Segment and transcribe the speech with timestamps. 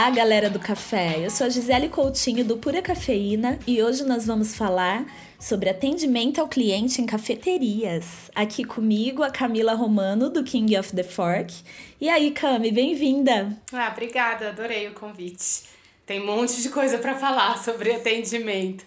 [0.00, 1.22] Olá, galera do café.
[1.22, 5.04] Eu sou a Gisele Coutinho do Pura Cafeína e hoje nós vamos falar
[5.38, 8.30] sobre atendimento ao cliente em cafeterias.
[8.34, 11.54] Aqui comigo a Camila Romano do King of the Fork.
[12.00, 13.54] E aí, Cami, bem-vinda.
[13.70, 15.64] Ah, obrigada, adorei o convite.
[16.10, 18.84] Tem um monte de coisa para falar sobre atendimento.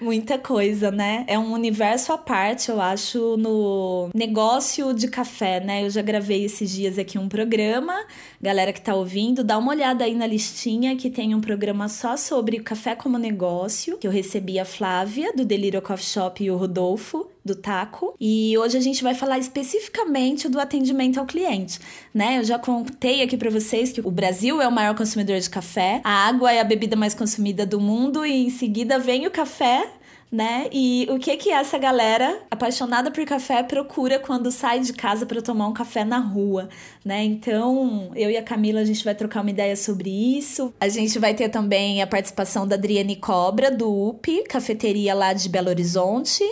[0.00, 1.26] Muita coisa, né?
[1.28, 5.84] É um universo à parte, eu acho, no negócio de café, né?
[5.84, 7.94] Eu já gravei esses dias aqui um programa.
[8.40, 12.16] Galera que tá ouvindo, dá uma olhada aí na listinha que tem um programa só
[12.16, 16.56] sobre café como negócio, que eu recebi a Flávia do Delírio Coffee Shop e o
[16.56, 18.14] Rodolfo do taco.
[18.20, 21.80] E hoje a gente vai falar especificamente do atendimento ao cliente,
[22.14, 22.38] né?
[22.38, 26.00] Eu já contei aqui para vocês que o Brasil é o maior consumidor de café,
[26.04, 29.98] a água é a bebida mais consumida do mundo e em seguida vem o café
[30.30, 30.68] né?
[30.72, 35.40] E o que que essa galera apaixonada por café procura quando sai de casa para
[35.40, 36.68] tomar um café na rua,
[37.04, 37.24] né?
[37.24, 40.72] Então, eu e a Camila a gente vai trocar uma ideia sobre isso.
[40.80, 45.48] A gente vai ter também a participação da Adriane Cobra do UP, cafeteria lá de
[45.48, 46.44] Belo Horizonte.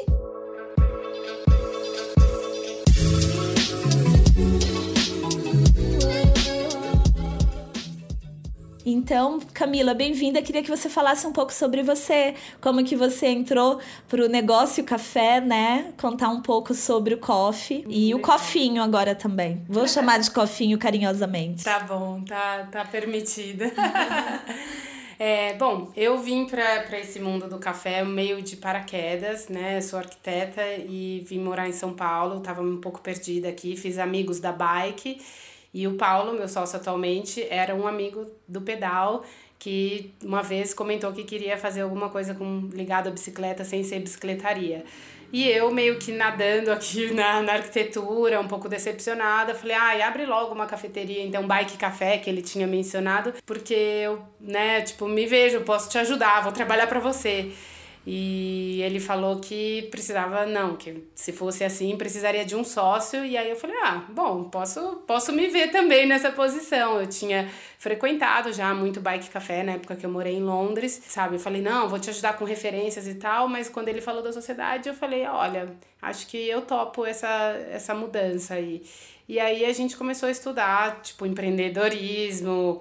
[9.07, 10.43] Então, Camila, bem-vinda.
[10.43, 14.83] Queria que você falasse um pouco sobre você, como que você entrou para o negócio
[14.83, 15.93] café, né?
[15.97, 19.65] Contar um pouco sobre o coffee e o cofinho agora também.
[19.69, 21.62] Vou chamar de cofinho carinhosamente.
[21.62, 23.71] Tá bom, tá, tá permitida.
[25.19, 29.81] É, bom, eu vim para esse mundo do café meio de paraquedas, né?
[29.81, 34.41] Sou arquiteta e vim morar em São Paulo, tava um pouco perdida aqui, fiz amigos
[34.41, 35.19] da bike
[35.77, 39.23] e o Paulo, meu sócio atualmente, era um amigo do pedal
[39.59, 44.00] que uma vez comentou que queria fazer alguma coisa com ligado à bicicleta sem ser
[44.00, 44.87] bicicletaria.
[45.31, 50.09] E eu meio que nadando aqui na, na arquitetura, um pouco decepcionada, falei, ai, ah,
[50.09, 55.06] abre logo uma cafeteria, então Bike Café, que ele tinha mencionado, porque eu, né, tipo,
[55.06, 57.53] me vejo, posso te ajudar, vou trabalhar para você.
[58.09, 63.25] E ele falou que precisava, não, que se fosse assim, precisaria de um sócio.
[63.25, 67.00] E aí eu falei, ah, bom, posso, posso me ver também nessa posição.
[67.00, 71.34] Eu tinha frequentado já muito bike café na época que eu morei em Londres, sabe?
[71.34, 73.49] Eu falei, não, vou te ajudar com referências e tal.
[73.49, 77.27] Mas quando ele falou da sociedade, eu falei, olha, acho que eu topo essa,
[77.73, 78.84] essa mudança aí.
[79.28, 82.81] E aí a gente começou a estudar, tipo, empreendedorismo,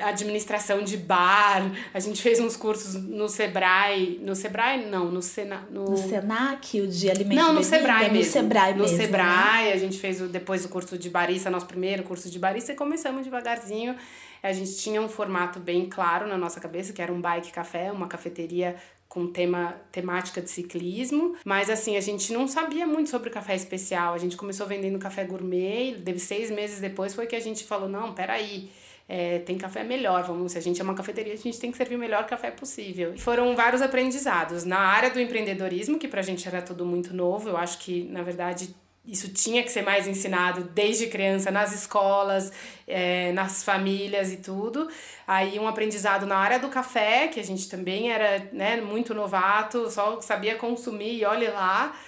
[0.00, 1.70] administração de bar.
[1.92, 4.20] A gente fez uns cursos no Sebrae.
[4.22, 5.84] No Sebrae, não, no, Sena, no...
[5.84, 8.32] no Senac, o de alimento Não, no Sebrae no mesmo.
[8.32, 8.96] Sebrae no mesmo.
[8.96, 9.72] No Sebrae, né?
[9.72, 12.74] a gente fez o, depois o curso de barista, nosso primeiro curso de barista, e
[12.74, 13.96] começamos devagarzinho.
[14.42, 17.92] A gente tinha um formato bem claro na nossa cabeça, que era um bike café,
[17.92, 18.76] uma cafeteria
[19.10, 24.14] com tema temática de ciclismo, mas assim, a gente não sabia muito sobre café especial.
[24.14, 27.88] A gente começou vendendo café gourmet, e seis meses depois foi que a gente falou:
[27.88, 28.70] não, peraí.
[29.12, 31.76] É, tem café melhor, vamos, se a gente é uma cafeteria, a gente tem que
[31.76, 33.18] servir o melhor café possível.
[33.18, 34.64] Foram vários aprendizados.
[34.64, 38.22] Na área do empreendedorismo, que pra gente era tudo muito novo, eu acho que, na
[38.22, 38.72] verdade,
[39.04, 42.52] isso tinha que ser mais ensinado desde criança nas escolas,
[42.86, 44.88] é, nas famílias e tudo.
[45.26, 49.90] Aí um aprendizado na área do café, que a gente também era né, muito novato,
[49.90, 51.98] só sabia consumir e olhe lá.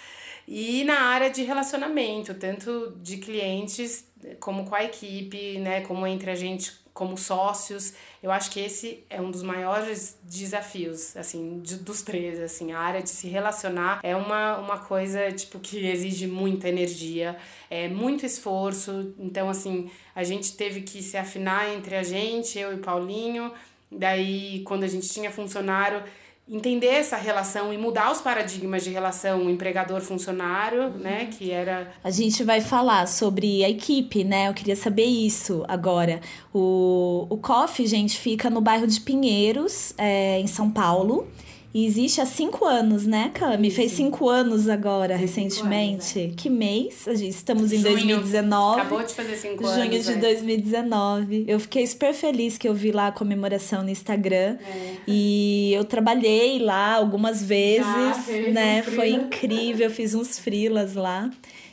[0.47, 4.07] E na área de relacionamento, tanto de clientes
[4.39, 7.95] como com a equipe, né, como entre a gente como sócios.
[8.23, 12.79] Eu acho que esse é um dos maiores desafios, assim, de, dos três, assim, a
[12.79, 17.37] área de se relacionar é uma, uma coisa, tipo, que exige muita energia,
[17.71, 22.75] é muito esforço, então, assim, a gente teve que se afinar entre a gente, eu
[22.75, 23.53] e Paulinho,
[23.91, 26.03] daí, quando a gente tinha funcionário,
[26.49, 31.93] entender essa relação e mudar os paradigmas de relação empregador-funcionário, né, que era...
[32.03, 36.21] A gente vai falar sobre a equipe, né, eu queria saber isso agora.
[36.53, 41.29] O, o Coffee, gente, fica no bairro de Pinheiros, é, em São Paulo,
[41.75, 43.71] e existe há cinco anos, né, Cami?
[43.71, 46.19] Fez cinco anos agora, recentemente.
[46.19, 46.37] Anos, é.
[46.37, 47.07] Que mês?
[47.07, 48.19] Estamos em Junho.
[48.19, 48.81] 2019.
[48.81, 50.05] Acabou de fazer cinco Junho anos.
[50.05, 51.45] Junho de 2019.
[51.49, 54.59] Eu fiquei super feliz que eu vi lá a comemoração no Instagram.
[54.61, 54.97] É.
[55.07, 58.83] E eu trabalhei lá algumas vezes, ah, né?
[58.83, 61.31] Foi incrível, fiz uns frilas lá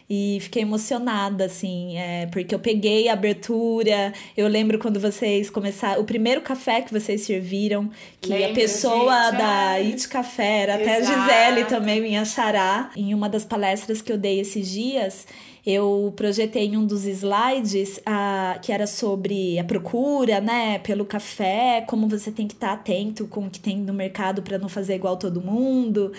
[0.09, 4.11] e fiquei emocionada, assim, é, porque eu peguei a abertura.
[4.35, 6.01] Eu lembro quando vocês começaram.
[6.01, 9.81] O primeiro café que vocês serviram, que Lembra, a pessoa gente, da é.
[9.83, 10.89] It Café era Exato.
[10.89, 15.27] até a Gisele também, minha xará, em uma das palestras que eu dei esses dias
[15.65, 21.83] eu projetei em um dos slides a, que era sobre a procura, né, pelo café,
[21.87, 24.95] como você tem que estar atento com o que tem no mercado para não fazer
[24.95, 26.11] igual todo mundo.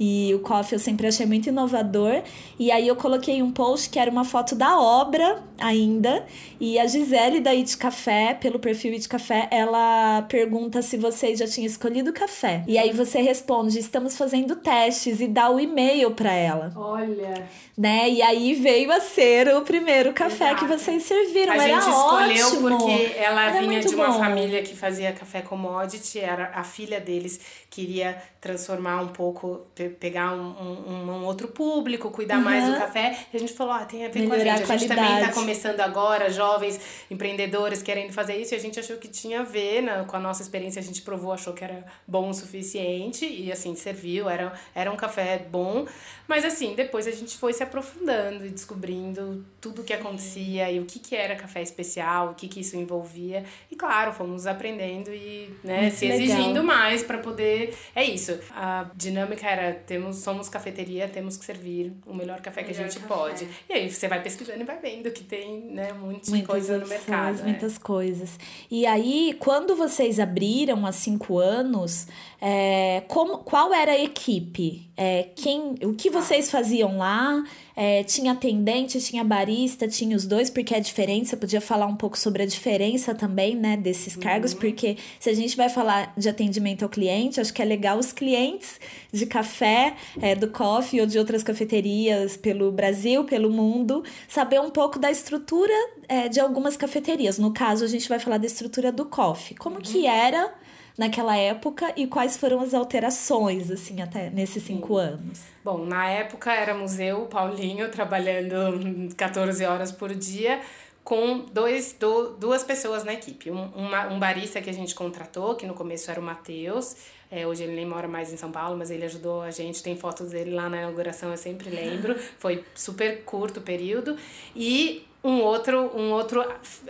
[0.00, 2.22] E o coffee eu sempre achei muito inovador.
[2.58, 6.24] E aí eu coloquei um post que era uma foto da obra ainda.
[6.60, 11.46] E a Gisele da It Café, pelo perfil It Café, ela pergunta se vocês já
[11.46, 12.62] tinham escolhido o café.
[12.66, 16.72] E aí você responde: estamos fazendo testes e dá o e-mail para ela.
[16.76, 17.48] Olha.
[17.76, 18.10] Né?
[18.10, 20.56] E aí veio a ser o primeiro café Exato.
[20.56, 21.52] que vocês serviram.
[21.52, 22.78] A era gente escolheu ótimo.
[22.78, 24.18] porque ela era vinha de uma bom.
[24.18, 27.40] família que fazia café commodity, era a filha deles
[27.70, 29.66] queria transformar um pouco,
[29.98, 32.44] pegar um, um, um outro público, cuidar uhum.
[32.44, 33.26] mais do café.
[33.32, 34.70] E a gente falou, ah, tem a ver Melhorar com a gente.
[34.70, 36.80] A, a gente também está começando agora, jovens
[37.10, 40.20] empreendedores querendo fazer isso, e a gente achou que tinha a ver né, com a
[40.20, 44.52] nossa experiência, a gente provou, achou que era bom o suficiente, e assim, serviu, era,
[44.74, 45.86] era um café bom.
[46.26, 50.78] Mas assim, depois a gente foi se aprofundando e descobrindo tudo o que acontecia e
[50.78, 53.44] o que, que era café especial, o que, que isso envolvia.
[53.70, 57.57] E claro, fomos aprendendo e né, se exigindo mais para poder.
[57.94, 58.38] É isso.
[58.50, 62.98] A dinâmica era: temos, somos cafeteria, temos que servir o melhor café que a gente
[62.98, 63.06] café.
[63.06, 63.48] pode.
[63.68, 66.86] E aí você vai pesquisando e vai vendo que tem né, muita muitas coisa no
[66.86, 67.42] mercado.
[67.42, 67.80] Muitas né?
[67.82, 68.38] coisas.
[68.70, 72.06] E aí, quando vocês abriram há cinco anos,
[72.40, 74.88] é, como, qual era a equipe?
[74.96, 77.42] É, quem, o que vocês faziam lá?
[77.80, 81.28] É, tinha atendente, tinha barista, tinha os dois, porque é diferente.
[81.28, 84.58] Você podia falar um pouco sobre a diferença também, né, desses cargos, uhum.
[84.58, 88.10] porque se a gente vai falar de atendimento ao cliente, acho que é legal os
[88.10, 88.80] clientes
[89.12, 94.70] de café, é, do coffee ou de outras cafeterias pelo Brasil, pelo mundo, saber um
[94.70, 95.72] pouco da estrutura
[96.08, 97.38] é, de algumas cafeterias.
[97.38, 99.56] No caso, a gente vai falar da estrutura do coffee.
[99.56, 99.82] Como uhum.
[99.82, 100.52] que era
[100.98, 105.06] naquela época e quais foram as alterações, assim, até nesses cinco Sim.
[105.06, 105.40] anos?
[105.64, 110.60] Bom, na época era museu Paulinho trabalhando 14 horas por dia
[111.04, 113.50] com dois, do, duas pessoas na equipe.
[113.50, 116.96] Um, uma, um barista que a gente contratou, que no começo era o Matheus,
[117.30, 119.96] é, hoje ele nem mora mais em São Paulo, mas ele ajudou a gente, tem
[119.96, 122.14] fotos dele lá na inauguração, eu sempre lembro.
[122.38, 124.16] Foi super curto o período.
[124.56, 126.44] E um outro, um outro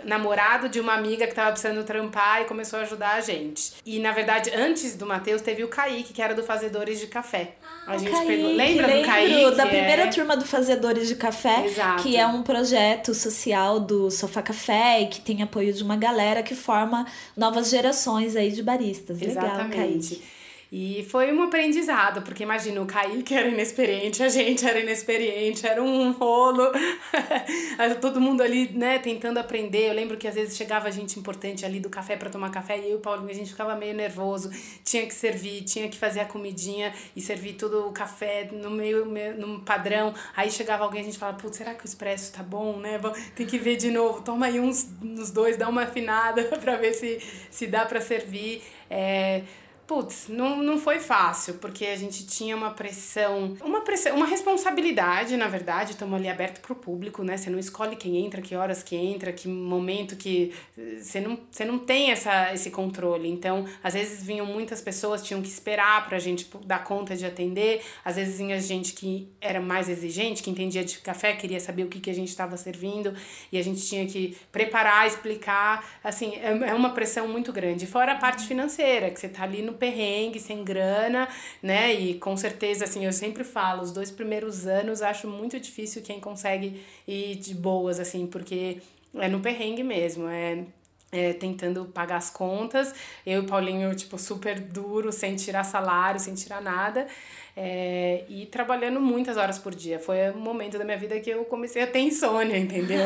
[0.04, 3.72] namorado de uma amiga que estava precisando trampar e começou a ajudar a gente.
[3.86, 7.54] E na verdade, antes do Matheus, teve o Kaique, que era do Fazedores de Café.
[7.86, 8.52] Ah, a gente Kaique, pegou.
[8.52, 9.56] Lembra do Kaique?
[9.56, 10.06] Da primeira é...
[10.08, 12.02] turma do Fazedores de Café, Exato.
[12.02, 16.42] que é um projeto social do Sofá Café e que tem apoio de uma galera
[16.42, 19.20] que forma novas gerações aí de baristas.
[19.20, 20.16] Legal, Exatamente.
[20.16, 20.37] Kaique.
[20.70, 25.82] E foi um aprendizado, porque imagina, o Kaique era inexperiente, a gente era inexperiente, era
[25.82, 26.70] um rolo.
[28.02, 29.88] Todo mundo ali, né, tentando aprender.
[29.88, 32.84] Eu lembro que às vezes chegava gente importante ali do café para tomar café e
[32.84, 34.50] eu e o Paulinho, a gente ficava meio nervoso.
[34.84, 39.06] Tinha que servir, tinha que fazer a comidinha e servir todo o café no meio,
[39.38, 40.12] no padrão.
[40.36, 43.00] Aí chegava alguém a gente falava, putz, será que o expresso tá bom, né?
[43.34, 44.20] Tem que ver de novo.
[44.20, 47.20] Toma aí uns nos dois, dá uma afinada para ver se,
[47.50, 48.62] se dá para servir.
[48.90, 49.42] É,
[49.88, 55.34] Putz, não, não foi fácil, porque a gente tinha uma pressão, uma pressão, uma responsabilidade,
[55.34, 57.38] na verdade, estamos ali aberto para o público, né?
[57.38, 60.52] Você não escolhe quem entra, que horas que entra, que momento que.
[61.00, 63.30] Você não, você não tem essa, esse controle.
[63.30, 67.24] Então, às vezes vinham muitas pessoas, tinham que esperar para a gente dar conta de
[67.24, 71.84] atender, às vezes vinha gente que era mais exigente, que entendia de café, queria saber
[71.84, 73.14] o que, que a gente estava servindo,
[73.50, 75.82] e a gente tinha que preparar, explicar.
[76.04, 77.86] Assim, é, é uma pressão muito grande.
[77.86, 81.28] Fora a parte financeira, que você está ali no perrengue, sem grana,
[81.62, 81.94] né?
[81.94, 86.20] E com certeza, assim, eu sempre falo, os dois primeiros anos acho muito difícil quem
[86.20, 88.78] consegue ir de boas, assim, porque
[89.14, 90.64] é no perrengue mesmo, é
[91.10, 92.94] é, tentando pagar as contas.
[93.24, 97.06] Eu e Paulinho, tipo, super duro, sem tirar salário, sem tirar nada.
[97.60, 99.98] É, e trabalhando muitas horas por dia.
[99.98, 103.00] Foi um momento da minha vida que eu comecei a ter insônia, entendeu?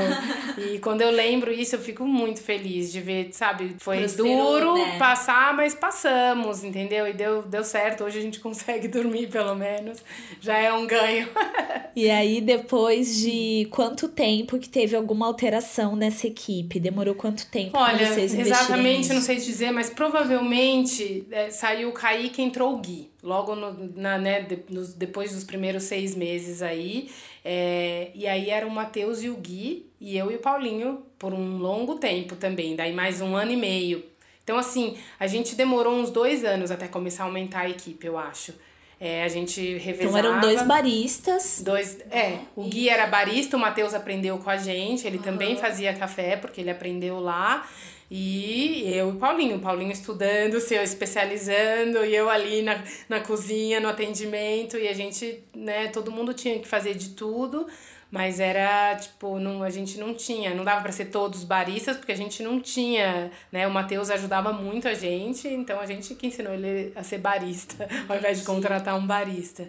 [0.59, 3.77] e quando eu lembro isso, eu fico muito feliz de ver, sabe?
[3.79, 4.99] Foi Prosperou, duro né?
[4.99, 7.09] passar, mas passamos, entendeu?
[7.09, 8.05] E deu, deu certo.
[8.05, 10.05] Hoje a gente consegue dormir, pelo menos.
[10.39, 11.31] Já é um ganho.
[11.97, 16.79] e aí, depois de quanto tempo que teve alguma alteração nessa equipe?
[16.79, 22.43] Demorou quanto tempo Olha, vocês exatamente, não sei dizer, mas provavelmente é, saiu o Kaique,
[22.43, 27.11] entrou o Gui logo no, na, né, de, nos, depois dos primeiros seis meses aí.
[27.45, 31.33] É, e aí era o Matheus e o Gui, e eu e o Paulinho por
[31.33, 34.05] um longo tempo também, daí mais um ano e meio.
[34.43, 38.19] Então, assim, a gente demorou uns dois anos até começar a aumentar a equipe, eu
[38.19, 38.53] acho.
[39.01, 40.19] É, a gente revezava.
[40.19, 41.61] Então eram dois baristas.
[41.65, 45.25] Dois, é, o Gui era barista, o Matheus aprendeu com a gente, ele uhum.
[45.25, 47.69] também fazia café, porque ele aprendeu lá.
[48.15, 53.81] E eu e Paulinho, Paulinho estudando, se eu especializando, e eu ali na, na cozinha,
[53.81, 57.67] no atendimento, e a gente, né, todo mundo tinha que fazer de tudo,
[58.11, 62.13] mas era tipo, não, a gente não tinha, não dava para ser todos baristas, porque
[62.13, 63.67] a gente não tinha, né?
[63.67, 67.89] O Matheus ajudava muito a gente, então a gente que ensinou ele a ser barista,
[68.07, 69.67] ao invés de contratar um barista.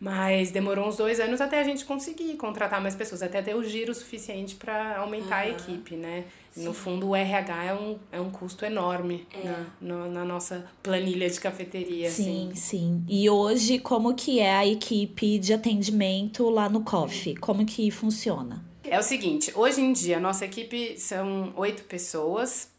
[0.00, 3.64] Mas demorou uns dois anos até a gente conseguir contratar mais pessoas, até ter o
[3.64, 6.24] giro suficiente para aumentar a equipe, né?
[6.50, 6.64] Sim.
[6.64, 9.44] No fundo, o RH é um, é um custo enorme é.
[9.44, 12.10] na, na, na, nossa planilha de cafeteria.
[12.10, 12.54] Sim, assim.
[12.54, 13.04] sim.
[13.08, 17.36] E hoje, como que é a equipe de atendimento lá no Coffee?
[17.36, 18.64] Como que funciona?
[18.84, 22.70] É o seguinte, hoje em dia, nossa equipe são oito pessoas,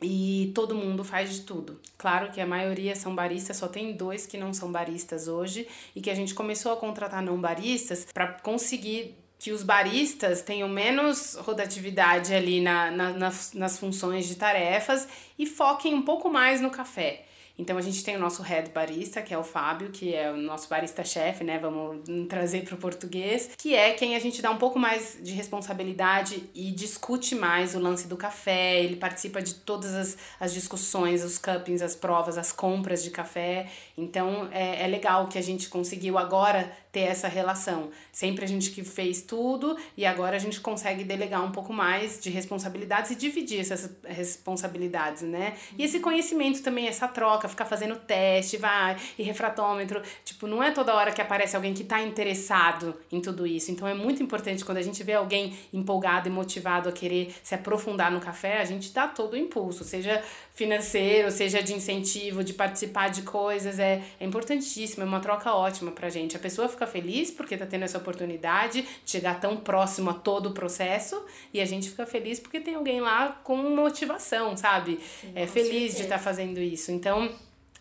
[0.00, 1.80] e todo mundo faz de tudo.
[1.96, 6.00] Claro que a maioria são baristas, só tem dois que não são baristas hoje e
[6.00, 11.34] que a gente começou a contratar não baristas para conseguir que os baristas tenham menos
[11.34, 15.06] rotatividade ali na, na, nas, nas funções de tarefas
[15.38, 17.25] e foquem um pouco mais no café.
[17.58, 20.36] Então a gente tem o nosso head barista, que é o Fábio, que é o
[20.36, 21.58] nosso barista-chefe, né?
[21.58, 25.32] Vamos trazer para o português, que é quem a gente dá um pouco mais de
[25.32, 28.82] responsabilidade e discute mais o lance do café.
[28.82, 33.68] Ele participa de todas as, as discussões, os cuppings, as provas, as compras de café.
[33.96, 37.90] Então é, é legal que a gente conseguiu agora ter essa relação.
[38.10, 42.18] Sempre a gente que fez tudo e agora a gente consegue delegar um pouco mais
[42.18, 45.52] de responsabilidades e dividir essas responsabilidades, né?
[45.76, 50.70] E esse conhecimento também, essa troca, ficar fazendo teste, vai, e refratômetro, tipo, não é
[50.70, 53.70] toda hora que aparece alguém que está interessado em tudo isso.
[53.70, 57.54] Então é muito importante quando a gente vê alguém empolgado e motivado a querer se
[57.54, 60.24] aprofundar no café, a gente dá todo o impulso, seja
[60.56, 65.92] financeiro, seja de incentivo, de participar de coisas, é, é importantíssimo, é uma troca ótima
[65.92, 66.34] pra gente.
[66.34, 70.48] A pessoa fica feliz porque tá tendo essa oportunidade de chegar tão próximo a todo
[70.48, 71.22] o processo
[71.52, 74.98] e a gente fica feliz porque tem alguém lá com motivação, sabe?
[75.20, 75.96] Sim, é feliz certeza.
[75.96, 76.90] de estar tá fazendo isso.
[76.90, 77.30] Então,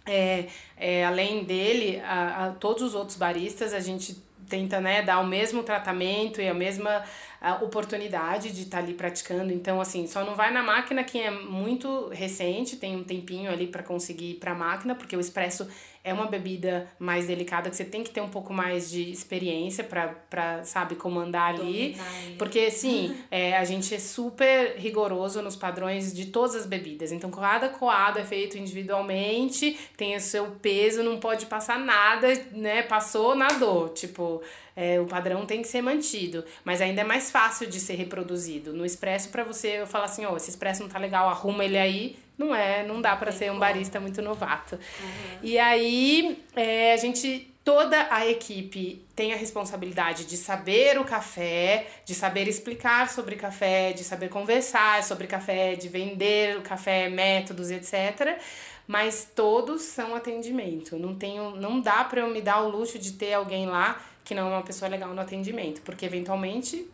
[0.06, 5.20] é, é, além dele, a, a todos os outros baristas, a gente tenta né, dar
[5.20, 7.04] o mesmo tratamento e a mesma
[7.42, 9.54] a oportunidade de estar tá ali praticando.
[9.54, 13.68] Então, assim, só não vai na máquina quem é muito recente, tem um tempinho ali
[13.68, 15.68] para conseguir ir para a máquina, porque o expresso
[16.06, 19.84] é uma bebida mais delicada que você tem que ter um pouco mais de experiência
[19.84, 21.98] para sabe, comandar ali.
[22.38, 27.12] Porque, sim, é, a gente é super rigoroso nos padrões de todas as bebidas.
[27.12, 32.84] Então, cada coado é feito individualmente, tem o seu peso, não pode passar nada, né?
[32.84, 33.90] Passou, nadou.
[33.90, 34.44] Tipo,
[34.76, 36.46] é, o padrão tem que ser mantido.
[36.64, 38.74] Mas ainda é mais fácil de ser reproduzido.
[38.74, 41.66] No expresso, para você eu falar assim, ó, oh, esse expresso não tá legal, arruma
[41.66, 44.76] ele aí não é, não dá para ser um barista muito novato.
[44.76, 45.40] Uhum.
[45.42, 51.88] E aí é, a gente toda a equipe tem a responsabilidade de saber o café,
[52.06, 57.72] de saber explicar sobre café, de saber conversar sobre café, de vender o café, métodos,
[57.72, 58.40] etc.
[58.88, 60.96] Mas todos são atendimento.
[61.00, 64.36] Não tenho, não dá para eu me dar o luxo de ter alguém lá que
[64.36, 66.88] não é uma pessoa legal no atendimento, porque eventualmente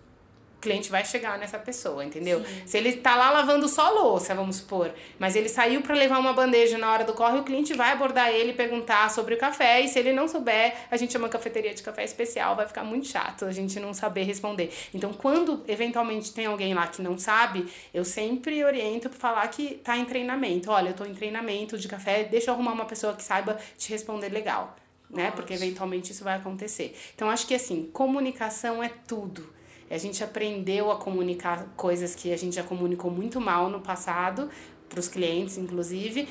[0.62, 2.44] cliente vai chegar nessa pessoa, entendeu?
[2.46, 2.62] Sim.
[2.66, 6.32] Se ele tá lá lavando só louça, vamos supor, mas ele saiu para levar uma
[6.32, 9.82] bandeja na hora do corre, o cliente vai abordar ele e perguntar sobre o café,
[9.82, 13.08] e se ele não souber, a gente chama cafeteria de café especial, vai ficar muito
[13.08, 14.72] chato a gente não saber responder.
[14.94, 19.76] Então, quando eventualmente tem alguém lá que não sabe, eu sempre oriento para falar que
[19.76, 20.70] tá em treinamento.
[20.70, 23.90] Olha, eu tô em treinamento de café, deixa eu arrumar uma pessoa que saiba te
[23.90, 24.76] responder legal.
[25.10, 25.32] Né?
[25.32, 26.96] Porque eventualmente isso vai acontecer.
[27.16, 29.61] Então, acho que assim, comunicação é tudo
[29.92, 34.50] a gente aprendeu a comunicar coisas que a gente já comunicou muito mal no passado,
[34.92, 36.28] para os clientes, inclusive,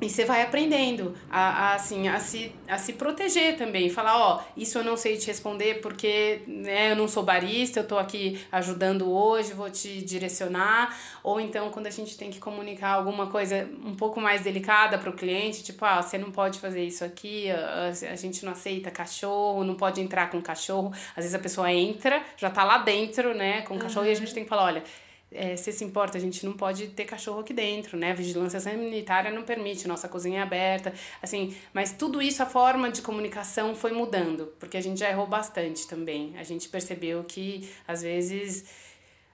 [0.00, 3.90] e você vai aprendendo a, a, assim, a, se, a se proteger também.
[3.90, 7.86] Falar, ó, isso eu não sei te responder porque né, eu não sou barista, eu
[7.86, 10.96] tô aqui ajudando hoje, vou te direcionar.
[11.22, 15.10] Ou então, quando a gente tem que comunicar alguma coisa um pouco mais delicada para
[15.10, 18.90] o cliente, tipo, ah, você não pode fazer isso aqui, a, a gente não aceita
[18.90, 20.92] cachorro, não pode entrar com cachorro.
[21.10, 24.10] Às vezes a pessoa entra, já tá lá dentro, né, com cachorro, uhum.
[24.10, 24.82] e a gente tem que falar, olha
[25.32, 28.10] é, se se importa, a gente não pode ter cachorro aqui dentro, né?
[28.10, 32.90] A vigilância sanitária não permite, nossa cozinha é aberta, assim, mas tudo isso, a forma
[32.90, 36.34] de comunicação foi mudando, porque a gente já errou bastante também.
[36.36, 38.64] A gente percebeu que, às vezes,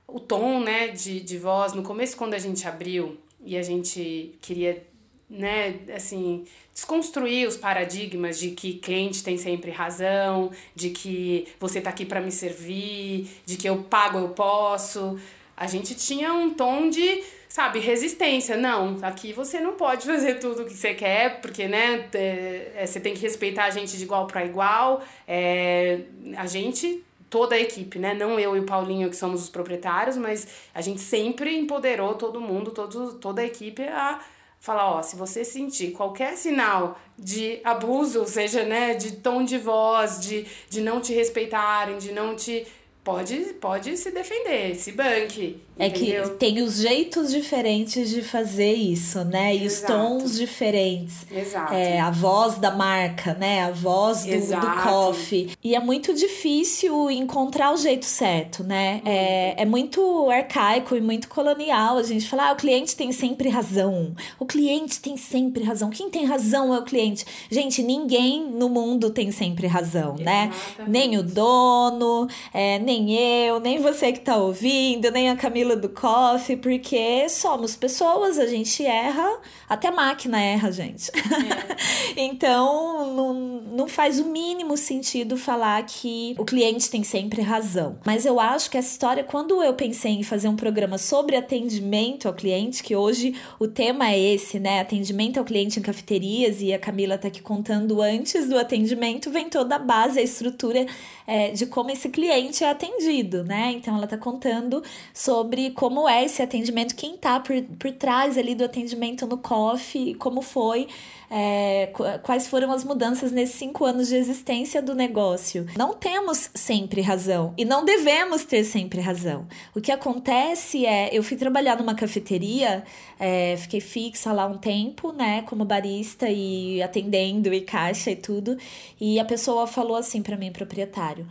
[0.06, 4.34] o tom, né, de, de voz, no começo, quando a gente abriu e a gente
[4.42, 4.86] queria,
[5.30, 11.88] né, assim, desconstruir os paradigmas de que cliente tem sempre razão, de que você tá
[11.88, 15.18] aqui para me servir, de que eu pago, eu posso
[15.56, 18.56] a gente tinha um tom de, sabe, resistência.
[18.56, 23.00] Não, aqui você não pode fazer tudo o que você quer, porque, né, é, você
[23.00, 25.02] tem que respeitar a gente de igual para igual.
[25.26, 26.00] É,
[26.36, 28.14] a gente toda a equipe, né?
[28.14, 32.40] Não eu e o Paulinho que somos os proprietários, mas a gente sempre empoderou todo
[32.40, 34.20] mundo, todo, toda a equipe a
[34.60, 40.20] falar, ó, se você sentir qualquer sinal de abuso, seja, né, de tom de voz,
[40.20, 42.66] de, de não te respeitarem, de não te
[43.06, 45.60] pode, pode se defender, se banque.
[45.78, 49.54] É que tem os jeitos diferentes de fazer isso, né?
[49.54, 49.92] E Exato.
[49.92, 51.26] os tons diferentes.
[51.30, 51.75] Exato.
[51.75, 53.64] É, a voz da marca, né?
[53.64, 55.50] A voz do, do coffee.
[55.62, 59.02] E é muito difícil encontrar o jeito certo, né?
[59.04, 61.99] É, é muito arcaico e muito colonial.
[61.99, 64.14] A gente fala, ah, o cliente tem sempre razão.
[64.38, 65.90] O cliente tem sempre razão.
[65.90, 67.26] Quem tem razão é o cliente.
[67.50, 70.50] Gente, ninguém no mundo tem sempre razão, né?
[70.54, 70.90] Exatamente.
[70.90, 75.88] Nem o dono, é, nem eu, nem você que tá ouvindo, nem a Camila do
[75.88, 81.11] coffee, porque somos pessoas, a gente erra, até a máquina erra, gente.
[81.11, 81.76] É.
[82.20, 87.99] então, não, não faz o mínimo sentido falar que o cliente tem sempre razão.
[88.04, 92.28] Mas eu acho que essa história, quando eu pensei em fazer um programa sobre atendimento
[92.28, 94.80] ao cliente, que hoje o tema é esse, né?
[94.80, 99.49] Atendimento ao cliente em cafeterias, e a Camila tá aqui contando antes do atendimento, vem
[99.49, 100.87] toda a base, a estrutura
[101.26, 103.73] é, de como esse cliente é atendido, né?
[103.73, 104.82] Então ela tá contando
[105.12, 110.14] sobre como é esse atendimento, quem tá por, por trás ali do atendimento no coffee,
[110.14, 110.88] como foi
[111.30, 111.90] é,
[112.22, 115.66] quais foram as mudanças nesses cinco anos de existência do negócio.
[115.76, 119.46] Não temos sempre razão e não devemos ter sempre razão.
[119.75, 122.84] O que acontece é, eu fui trabalhar numa cafeteria,
[123.18, 128.56] é, fiquei fixa lá um tempo, né, como barista e atendendo e caixa e tudo,
[129.00, 131.26] e a pessoa falou assim para mim, proprietário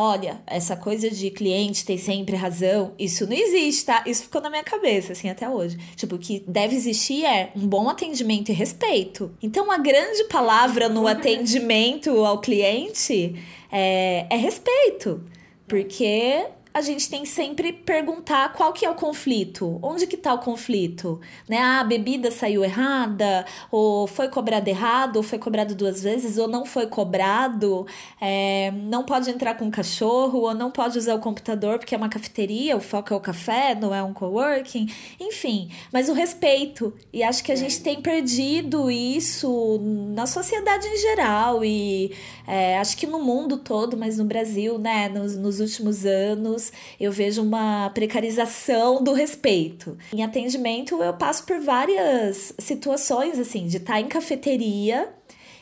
[0.00, 4.04] olha, essa coisa de cliente tem sempre razão, isso não existe, tá?
[4.06, 5.76] Isso ficou na minha cabeça, assim, até hoje.
[5.96, 9.34] Tipo, o que deve existir é um bom atendimento e respeito.
[9.42, 13.34] Então, a grande palavra no atendimento ao cliente
[13.72, 15.20] é, é respeito.
[15.66, 16.46] Porque
[16.78, 21.20] a gente tem sempre perguntar qual que é o conflito, onde que tá o conflito,
[21.48, 21.58] né?
[21.58, 26.46] Ah, a bebida saiu errada, ou foi cobrado errado, ou foi cobrado duas vezes, ou
[26.46, 27.84] não foi cobrado,
[28.20, 31.98] é, não pode entrar com o cachorro, ou não pode usar o computador porque é
[31.98, 36.94] uma cafeteria, o foco é o café, não é um coworking, enfim, mas o respeito,
[37.12, 39.80] e acho que a gente tem perdido isso
[40.14, 42.14] na sociedade em geral, e
[42.46, 46.67] é, acho que no mundo todo, mas no Brasil, né, nos, nos últimos anos,
[46.98, 49.96] eu vejo uma precarização do respeito.
[50.12, 55.12] Em atendimento, eu passo por várias situações, assim, de estar tá em cafeteria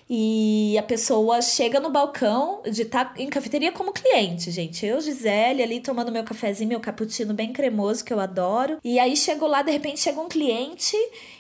[0.09, 4.87] e a pessoa chega no balcão de estar tá em cafeteria como cliente, gente.
[4.87, 8.79] Eu, Gisele, ali tomando meu cafezinho, meu cappuccino bem cremoso, que eu adoro.
[8.85, 10.97] E aí chego lá, de repente chega um cliente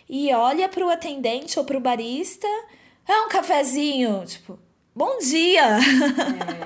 [0.08, 2.48] e olha pro atendente ou pro barista.
[3.08, 4.58] É um cafezinho, tipo,
[4.96, 5.78] bom dia!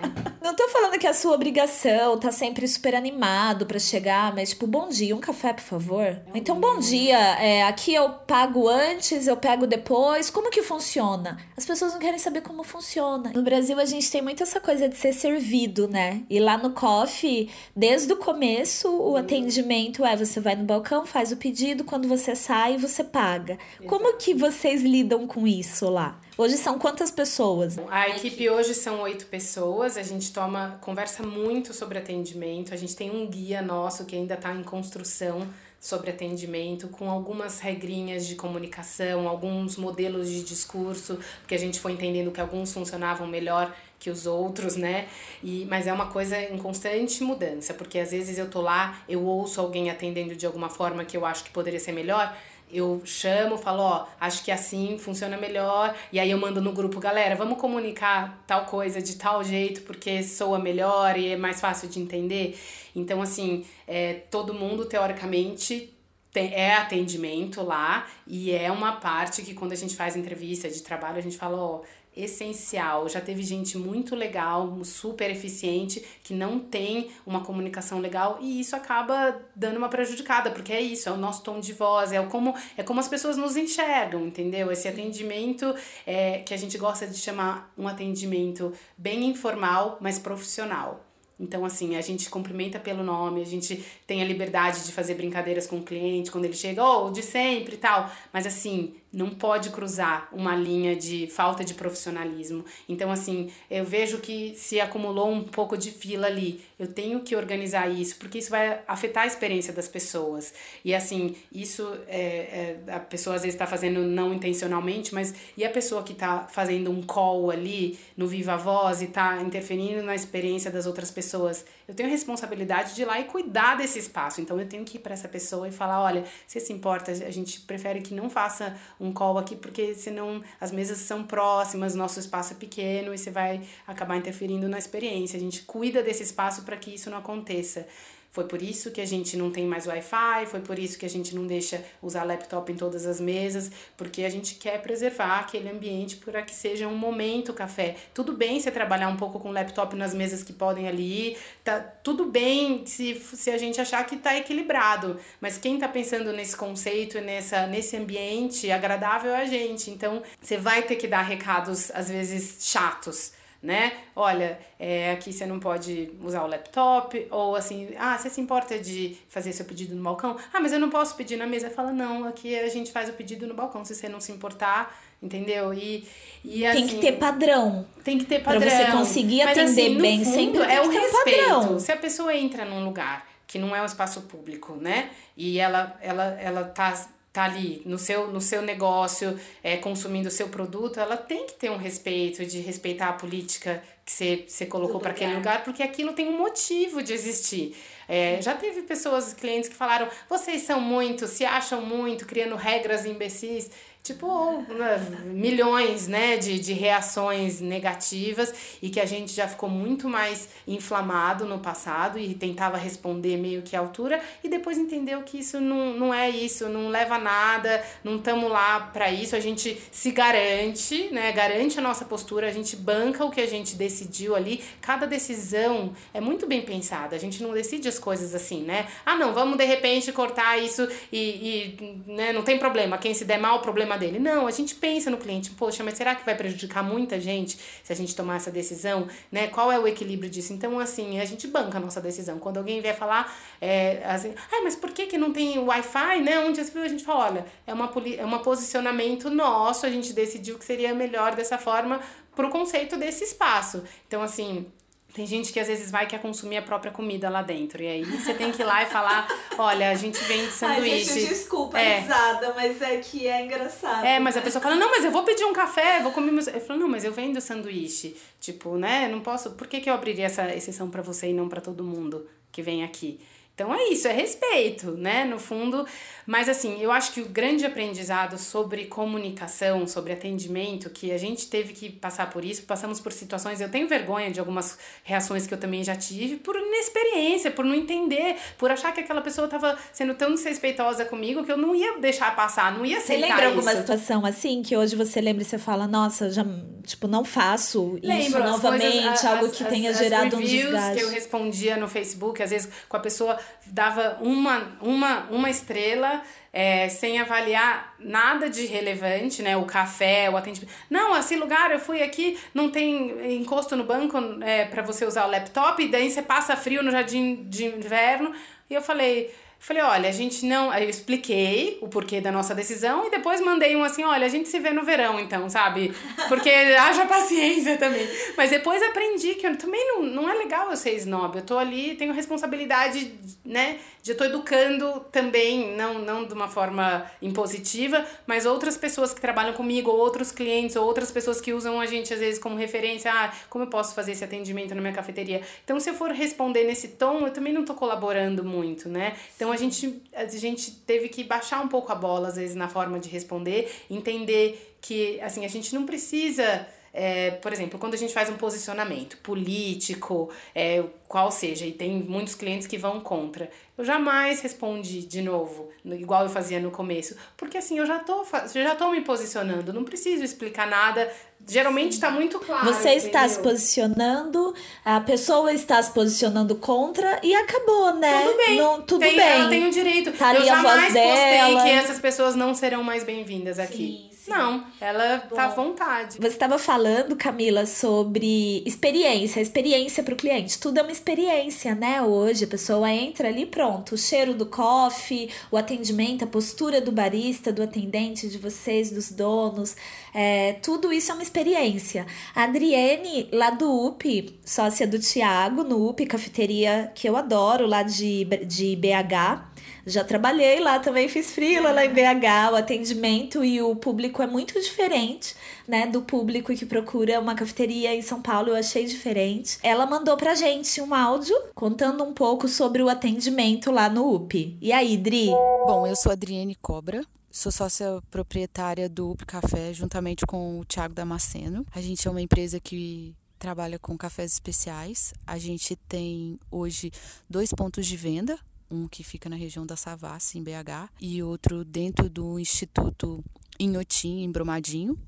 [0.06, 0.30] É.
[0.42, 4.50] Não tô falando que é a sua obrigação tá sempre super animado para chegar, mas
[4.50, 6.18] tipo, bom dia, um café, por favor.
[6.34, 10.30] Então, bom dia, é, aqui eu pago antes, eu pego depois.
[10.30, 11.38] Como que funciona?
[11.56, 13.30] As pessoas não querem saber como funciona.
[13.34, 16.22] No Brasil, a gente tem muito essa coisa de ser servido, né?
[16.28, 21.32] E lá no coffee, desde o começo, o atendimento é você vai no balcão, faz
[21.32, 23.58] o pedido, quando você sai, você paga.
[23.86, 26.18] Como que vocês lidam com isso lá?
[26.40, 27.76] Hoje são quantas pessoas?
[27.90, 29.98] A equipe hoje são oito pessoas.
[29.98, 32.72] A gente toma, conversa muito sobre atendimento.
[32.72, 35.46] A gente tem um guia nosso que ainda está em construção
[35.79, 41.92] sobre atendimento, com algumas regrinhas de comunicação, alguns modelos de discurso, porque a gente foi
[41.92, 45.09] entendendo que alguns funcionavam melhor que os outros, né?
[45.42, 49.24] E, mas é uma coisa em constante mudança, porque às vezes eu tô lá, eu
[49.24, 52.35] ouço alguém atendendo de alguma forma que eu acho que poderia ser melhor,
[52.72, 57.00] eu chamo, falo, ó, acho que assim funciona melhor, e aí eu mando no grupo,
[57.00, 61.88] galera, vamos comunicar tal coisa de tal jeito, porque soa melhor e é mais fácil
[61.88, 62.59] de entender.
[62.94, 65.92] Então, assim, é, todo mundo, teoricamente,
[66.32, 70.82] tem, é atendimento lá, e é uma parte que quando a gente faz entrevista de
[70.82, 71.80] trabalho, a gente fala, ó,
[72.16, 73.08] essencial.
[73.08, 78.74] Já teve gente muito legal, super eficiente, que não tem uma comunicação legal e isso
[78.74, 82.54] acaba dando uma prejudicada, porque é isso, é o nosso tom de voz, é como,
[82.76, 84.70] é como as pessoas nos enxergam, entendeu?
[84.70, 85.74] Esse atendimento
[86.06, 91.10] é, que a gente gosta de chamar um atendimento bem informal, mas profissional.
[91.40, 95.66] Então, assim, a gente cumprimenta pelo nome, a gente tem a liberdade de fazer brincadeiras
[95.66, 98.11] com o cliente quando ele chega, ou oh, de sempre e tal.
[98.31, 102.64] Mas, assim, não pode cruzar uma linha de falta de profissionalismo.
[102.88, 107.35] Então, assim, eu vejo que se acumulou um pouco de fila ali, eu tenho que
[107.35, 110.55] organizar isso, porque isso vai afetar a experiência das pessoas.
[110.85, 115.64] E, assim, isso é, é a pessoa às vezes está fazendo não intencionalmente, mas e
[115.64, 120.14] a pessoa que está fazendo um call ali no Viva Voz e está interferindo na
[120.14, 121.64] experiência das outras pessoas?
[121.90, 124.40] Eu tenho a responsabilidade de ir lá e cuidar desse espaço.
[124.40, 127.31] Então eu tenho que ir para essa pessoa e falar, olha, se se importa, a
[127.33, 132.20] gente prefere que não faça um call aqui porque senão as mesas são próximas, nosso
[132.20, 135.37] espaço é pequeno e você vai acabar interferindo na experiência.
[135.37, 137.88] A gente cuida desse espaço para que isso não aconteça.
[138.30, 141.10] Foi por isso que a gente não tem mais Wi-Fi, foi por isso que a
[141.10, 145.68] gente não deixa usar laptop em todas as mesas, porque a gente quer preservar aquele
[145.68, 147.96] ambiente para que seja um momento café.
[148.14, 152.26] Tudo bem você trabalhar um pouco com laptop nas mesas que podem ali, tá tudo
[152.26, 157.20] bem se, se a gente achar que está equilibrado, mas quem está pensando nesse conceito
[157.20, 159.90] nessa, nesse ambiente agradável é a gente.
[159.90, 163.92] Então, você vai ter que dar recados às vezes chatos né?
[164.16, 168.79] Olha, é, aqui você não pode usar o laptop, ou assim, ah, você se importa
[168.79, 170.37] de fazer seu pedido no balcão?
[170.53, 171.68] Ah, mas eu não posso pedir na mesa.
[171.68, 174.99] Fala, não, aqui a gente faz o pedido no balcão, se você não se importar,
[175.23, 175.75] entendeu?
[175.75, 176.09] E,
[176.42, 177.87] e assim, Tem que ter padrão.
[178.03, 178.62] Tem que ter padrão.
[178.62, 180.73] Pra você conseguir atender mas, assim, bem fundo, sempre.
[180.73, 181.49] É o respeito.
[181.49, 181.79] Padrão.
[181.79, 185.11] Se a pessoa entra num lugar que não é um espaço público, né?
[185.37, 186.94] E ela, ela, ela tá
[187.32, 191.54] tá ali no seu, no seu negócio, é, consumindo o seu produto, ela tem que
[191.54, 195.82] ter um respeito, de respeitar a política que você, você colocou para aquele lugar, porque
[195.82, 197.76] aquilo tem um motivo de existir.
[198.08, 203.04] É, já teve pessoas, clientes que falaram, vocês são muito, se acham muito, criando regras
[203.04, 203.70] imbecis
[204.02, 210.08] tipo né, milhões né, de, de reações negativas e que a gente já ficou muito
[210.08, 215.38] mais inflamado no passado e tentava responder meio que à altura e depois entendeu que
[215.38, 219.40] isso não, não é isso, não leva a nada, não estamos lá para isso, a
[219.40, 223.76] gente se garante, né, garante a nossa postura, a gente banca o que a gente
[223.76, 228.62] decidiu ali, cada decisão é muito bem pensada, a gente não decide as coisas assim,
[228.62, 233.12] né, ah não, vamos de repente cortar isso e, e né, não tem problema, quem
[233.12, 234.18] se der mal, o problema problema dele.
[234.18, 237.92] Não, a gente pensa no cliente, poxa, mas será que vai prejudicar muita gente se
[237.92, 239.09] a gente tomar essa decisão?
[239.31, 239.48] Né?
[239.48, 240.53] Qual é o equilíbrio disso?
[240.53, 242.38] Então, assim, a gente banca a nossa decisão.
[242.38, 246.38] Quando alguém vier falar, é, assim, ah, mas por que, que não tem Wi-Fi, né?
[246.40, 250.64] Onde a gente fala, olha, é uma, é um posicionamento nosso, a gente decidiu que
[250.64, 252.00] seria melhor dessa forma
[252.35, 253.83] para o conceito desse espaço.
[254.07, 254.66] Então, assim,
[255.12, 257.83] tem gente que às vezes vai quer consumir a própria comida lá dentro.
[257.83, 259.27] E aí você tem que ir lá e falar:
[259.59, 261.11] olha, a gente vende sanduíche.
[261.11, 262.01] Ai, gente, desculpa, é.
[262.01, 264.05] risada, mas é que é engraçado.
[264.05, 264.40] É, mas né?
[264.40, 266.33] a pessoa fala: não, mas eu vou pedir um café, vou comer.
[266.55, 268.16] Eu falo: não, mas eu vendo sanduíche.
[268.40, 269.09] Tipo, né?
[269.09, 269.51] Não posso.
[269.51, 272.62] Por que, que eu abriria essa exceção para você e não para todo mundo que
[272.62, 273.20] vem aqui?
[273.61, 275.27] Então é isso, é respeito, né?
[275.27, 275.87] No fundo.
[276.27, 281.46] Mas assim, eu acho que o grande aprendizado sobre comunicação, sobre atendimento, que a gente
[281.49, 285.53] teve que passar por isso, passamos por situações, eu tenho vergonha de algumas reações que
[285.53, 289.77] eu também já tive, por inexperiência, por não entender, por achar que aquela pessoa estava
[289.92, 293.49] sendo tão desrespeitosa comigo que eu não ia deixar passar, não ia aceitar Você lembra
[293.49, 293.59] isso.
[293.59, 296.46] alguma situação assim, que hoje você lembra e você fala, nossa, já,
[296.87, 300.40] tipo, não faço Lembro, isso novamente, coisas, algo as, que tenha as, gerado as um
[300.40, 300.96] desgaste.
[300.96, 306.22] que eu respondia no Facebook, às vezes com a pessoa dava uma, uma, uma estrela
[306.52, 309.56] é, sem avaliar nada de relevante, né?
[309.56, 310.72] O café, o atendimento.
[310.88, 315.26] Não, esse lugar eu fui aqui, não tem encosto no banco é, para você usar
[315.26, 318.32] o laptop, e daí você passa frio no jardim de inverno.
[318.68, 320.70] E eu falei, Falei, olha, a gente não.
[320.70, 324.29] Aí eu expliquei o porquê da nossa decisão e depois mandei um assim: olha, a
[324.29, 325.94] gente se vê no verão, então, sabe?
[326.29, 326.49] Porque
[326.81, 328.09] haja paciência também.
[328.38, 331.37] Mas depois aprendi que eu, também não, não é legal eu ser snob.
[331.37, 333.12] Eu tô ali, tenho responsabilidade,
[333.44, 333.79] né?
[334.03, 339.20] De eu tô educando também, não, não de uma forma impositiva, mas outras pessoas que
[339.20, 342.57] trabalham comigo, ou outros clientes, ou outras pessoas que usam a gente às vezes como
[342.57, 343.12] referência.
[343.12, 345.42] Ah, como eu posso fazer esse atendimento na minha cafeteria?
[345.62, 349.14] Então, se eu for responder nesse tom, eu também não tô colaborando muito, né?
[349.37, 352.54] Então, então a gente, a gente teve que baixar um pouco a bola, às vezes,
[352.54, 356.66] na forma de responder, entender que assim, a gente não precisa.
[356.92, 362.03] É, por exemplo, quando a gente faz um posicionamento político, é, qual seja, e tem
[362.03, 363.48] muitos clientes que vão contra,
[363.79, 368.22] eu jamais respondi de novo, igual eu fazia no começo, porque assim, eu já tô,
[368.22, 371.11] eu já tô me posicionando, não preciso explicar nada,
[371.48, 372.66] Geralmente está muito claro.
[372.66, 378.22] Você está se posicionando, a pessoa está se posicionando contra e acabou, né?
[378.22, 378.57] Tudo bem.
[378.57, 379.26] Não, tudo tem, bem.
[379.26, 380.12] Ela tem o direito.
[380.12, 381.62] Tá eu jamais postei dela.
[381.62, 384.10] que essas pessoas não serão mais bem-vindas aqui.
[384.10, 384.10] Sim.
[384.22, 384.33] Sim.
[384.33, 386.18] Não, ela Bom, tá à vontade.
[386.18, 390.59] Você estava falando, Camila, sobre experiência, experiência para o cliente.
[390.59, 392.02] Tudo é uma experiência, né?
[392.02, 396.92] Hoje a pessoa entra ali, pronto, o cheiro do coffee, o atendimento, a postura do
[396.92, 399.74] barista, do atendente, de vocês, dos donos,
[400.12, 402.06] é, tudo isso é uma experiência.
[402.35, 407.83] A Adriene, lá do UP, sócia do Tiago, no UP, cafeteria que eu adoro, lá
[407.83, 409.49] de, de BH
[409.90, 414.26] Já trabalhei lá também, fiz frila lá em BH, o atendimento e o público é
[414.26, 415.35] muito diferente,
[415.66, 419.59] né, do público que procura uma cafeteria em São Paulo, eu achei diferente.
[419.62, 424.57] Ela mandou pra gente um áudio contando um pouco sobre o atendimento lá no UP.
[424.61, 425.26] E aí, Dri?
[425.26, 430.94] Bom, eu sou Adriane Cobra, Sou sócia proprietária do UP Café, juntamente com o Thiago
[430.94, 431.64] Damasceno.
[431.72, 435.14] A gente é uma empresa que trabalha com cafés especiais.
[435.24, 436.92] A gente tem hoje
[437.29, 438.37] dois pontos de venda,
[438.70, 443.24] um que fica na região da Savassi, em BH, e outro dentro do Instituto
[443.59, 444.98] Inhotim, em Brumadinho,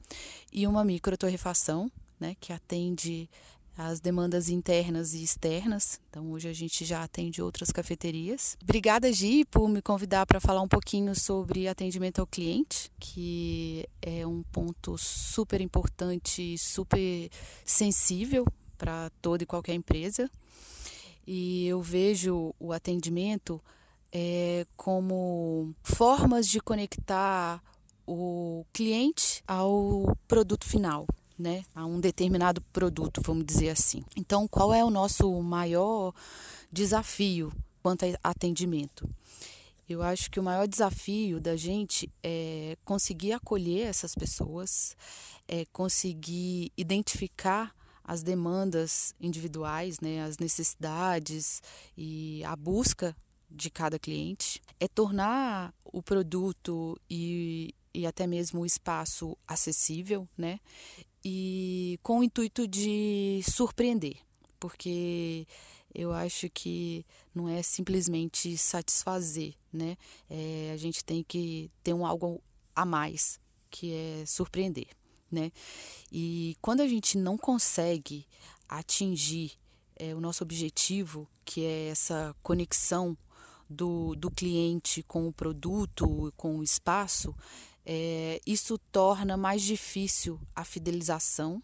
[0.53, 3.29] e uma micro torrefação, né, que atende
[3.77, 5.99] as demandas internas e externas.
[6.11, 8.57] Então, hoje a gente já atende outras cafeterias.
[8.63, 14.27] Obrigada, Gi, por me convidar para falar um pouquinho sobre atendimento ao cliente, que é
[14.27, 17.31] um ponto super importante super
[17.65, 18.47] sensível
[18.77, 20.31] para toda e qualquer empresa.
[21.27, 23.61] E eu vejo o atendimento
[24.13, 27.63] é, como formas de conectar
[28.07, 31.07] o cliente ao produto final
[31.39, 34.05] né, a um determinado produto, vamos dizer assim.
[34.17, 36.15] Então, qual é o nosso maior
[36.71, 39.09] desafio quanto a atendimento?
[39.89, 44.97] Eu acho que o maior desafio da gente é conseguir acolher essas pessoas,
[45.49, 47.75] é conseguir identificar
[48.05, 51.63] as demandas individuais, né, as necessidades
[51.97, 53.17] e a busca
[53.51, 60.59] de cada cliente, é tornar o produto e, e até mesmo o espaço acessível, né?
[61.25, 64.17] e com o intuito de surpreender,
[64.59, 65.47] porque
[65.95, 69.97] eu acho que não é simplesmente satisfazer, né?
[70.29, 72.43] É, a gente tem que ter um algo
[72.75, 73.39] a mais,
[73.71, 74.89] que é surpreender,
[75.33, 75.51] né?
[76.11, 78.27] E quando a gente não consegue
[78.69, 79.53] atingir
[79.97, 83.17] é, o nosso objetivo, que é essa conexão
[83.69, 87.35] do, do cliente com o produto, com o espaço,
[87.85, 91.63] é, isso torna mais difícil a fidelização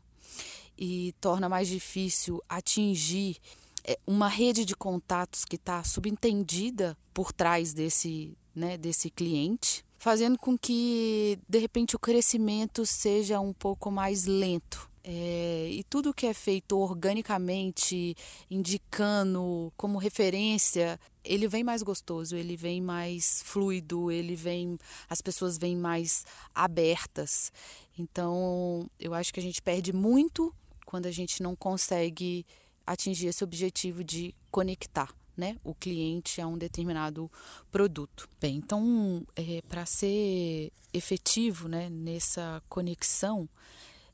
[0.77, 3.37] e torna mais difícil atingir
[3.85, 10.39] é, uma rede de contatos que está subentendida por trás desse, né, desse cliente, fazendo
[10.39, 14.89] com que de repente o crescimento seja um pouco mais lento.
[15.11, 18.15] É, e tudo que é feito organicamente,
[18.51, 25.57] indicando como referência, ele vem mais gostoso, ele vem mais fluido, ele vem, as pessoas
[25.57, 27.51] vêm mais abertas.
[27.99, 32.45] Então, eu acho que a gente perde muito quando a gente não consegue
[32.87, 35.11] atingir esse objetivo de conectar.
[35.39, 37.31] Né, o cliente a um determinado
[37.71, 38.29] produto.
[38.41, 43.49] Bem, então, é, para ser efetivo né, nessa conexão,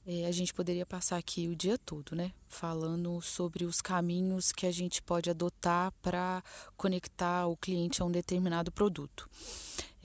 [0.07, 2.33] é, a gente poderia passar aqui o dia todo, né?
[2.47, 6.43] Falando sobre os caminhos que a gente pode adotar para
[6.77, 9.29] conectar o cliente a um determinado produto.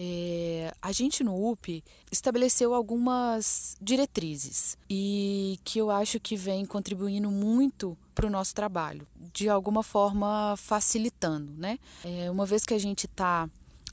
[0.01, 7.29] É, a gente no UP estabeleceu algumas diretrizes e que eu acho que vem contribuindo
[7.29, 11.77] muito para o nosso trabalho, de alguma forma facilitando, né?
[12.05, 13.49] É, uma vez que a gente está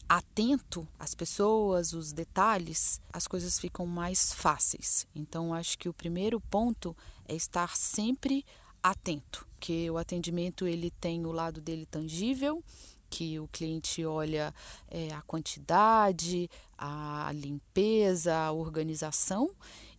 [0.09, 5.07] atento às pessoas, os detalhes, as coisas ficam mais fáceis.
[5.14, 8.45] Então, acho que o primeiro ponto é estar sempre
[8.83, 12.62] atento, que o atendimento ele tem o lado dele tangível,
[13.11, 14.55] que o cliente olha
[14.88, 19.51] é, a quantidade, a limpeza, a organização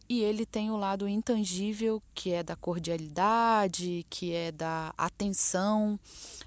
[0.10, 6.00] e ele tem o lado intangível, que é da cordialidade, que é da atenção,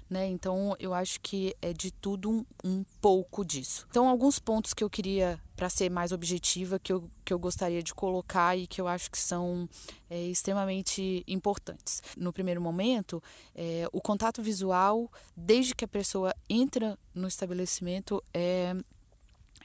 [0.09, 0.27] né?
[0.27, 3.85] Então eu acho que é de tudo um, um pouco disso.
[3.89, 7.83] Então, alguns pontos que eu queria, para ser mais objetiva, que eu, que eu gostaria
[7.83, 9.69] de colocar e que eu acho que são
[10.09, 12.01] é, extremamente importantes.
[12.17, 13.21] No primeiro momento,
[13.53, 18.75] é, o contato visual, desde que a pessoa entra no estabelecimento, é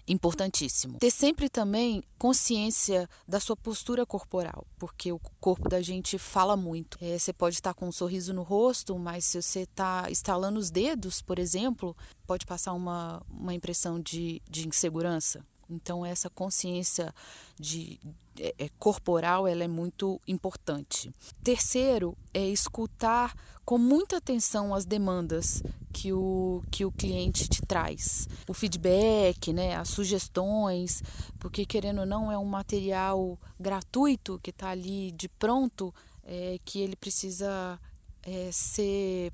[0.07, 0.99] importantíssimo.
[0.99, 6.99] Ter sempre também consciência da sua postura corporal, porque o corpo da gente fala muito.
[7.01, 10.71] É, você pode estar com um sorriso no rosto, mas se você está estalando os
[10.71, 15.45] dedos, por exemplo, pode passar uma, uma impressão de, de insegurança.
[15.69, 17.15] Então essa consciência
[17.59, 17.99] de,
[18.39, 21.13] é, é, corporal ela é muito importante.
[21.43, 28.29] Terceiro é escutar com muita atenção as demandas que o, que o cliente te traz.
[28.47, 31.03] O feedback, né, as sugestões,
[31.39, 36.81] porque querendo ou não é um material gratuito que está ali de pronto, é, que
[36.81, 37.81] ele precisa
[38.23, 39.33] é, ser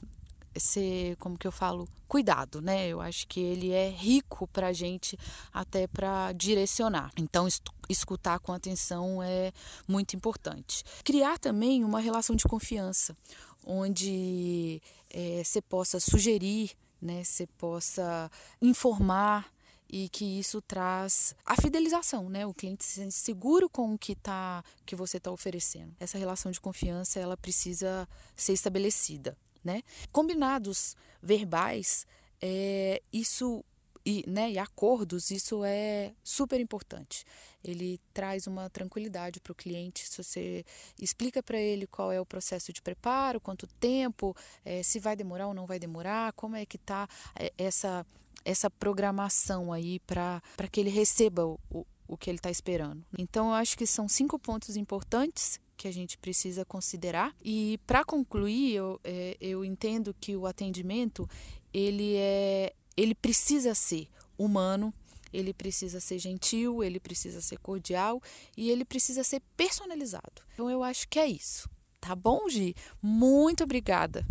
[0.57, 2.89] ser, como que eu falo, cuidado, né?
[2.89, 5.19] Eu acho que ele é rico para a gente
[5.53, 7.11] até para direcionar.
[7.17, 7.47] Então,
[7.89, 9.53] escutar com atenção é
[9.89, 10.85] muito importante.
[11.05, 13.17] Criar também uma relação de confiança,
[13.65, 17.25] onde é, você possa sugerir, né?
[17.25, 19.53] Você possa informar
[19.93, 22.47] e que isso traz a fidelização, né?
[22.47, 25.95] O cliente se sente seguro com o que tá que você está oferecendo.
[26.01, 29.83] Essa relação de confiança ela precisa ser estabelecida, né?
[30.11, 32.07] Combinados verbais,
[32.41, 33.65] é, isso
[34.05, 37.25] e, né, e acordos, isso é super importante.
[37.63, 40.09] Ele traz uma tranquilidade para o cliente.
[40.09, 40.65] Se você
[41.01, 45.47] explica para ele qual é o processo de preparo, quanto tempo, é, se vai demorar
[45.47, 48.05] ou não vai demorar, como é que está é, essa,
[48.45, 53.05] essa programação aí para que ele receba o, o, que ele está esperando.
[53.17, 57.35] Então, eu acho que são cinco pontos importantes que a gente precisa considerar.
[57.45, 61.29] E para concluir, eu, é, eu entendo que o atendimento
[61.75, 64.07] ele é ele precisa ser
[64.39, 64.95] humano,
[65.33, 68.23] ele precisa ser gentil, ele precisa ser cordial
[68.57, 70.43] e ele precisa ser personalizado.
[70.53, 71.69] Então eu acho que é isso.
[72.01, 72.77] Tá bom, Gi?
[73.03, 74.25] Muito obrigada.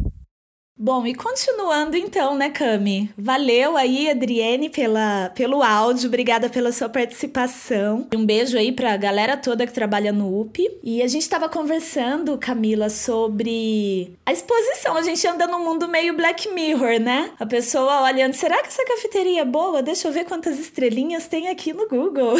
[0.84, 3.12] Bom, e continuando então, né, Cami?
[3.16, 8.08] Valeu aí, Adriene, pela, pelo áudio, obrigada pela sua participação.
[8.16, 10.80] Um beijo aí pra galera toda que trabalha no UP.
[10.82, 14.98] E a gente tava conversando, Camila, sobre a exposição.
[14.98, 17.32] A gente anda num mundo meio Black Mirror, né?
[17.40, 19.84] A pessoa olhando, será que essa cafeteria é boa?
[19.84, 22.34] Deixa eu ver quantas estrelinhas tem aqui no Google.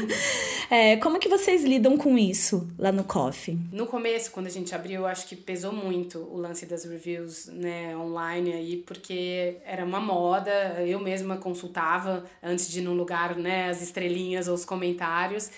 [0.70, 3.58] é, como que vocês lidam com isso lá no Coffee?
[3.70, 7.48] No começo, quando a gente abriu, eu acho que pesou muito o lance das reviews,
[7.52, 7.73] né?
[7.74, 10.52] Né, online aí, porque era uma moda,
[10.86, 15.50] eu mesma consultava antes de ir num lugar, né, as estrelinhas ou os comentários,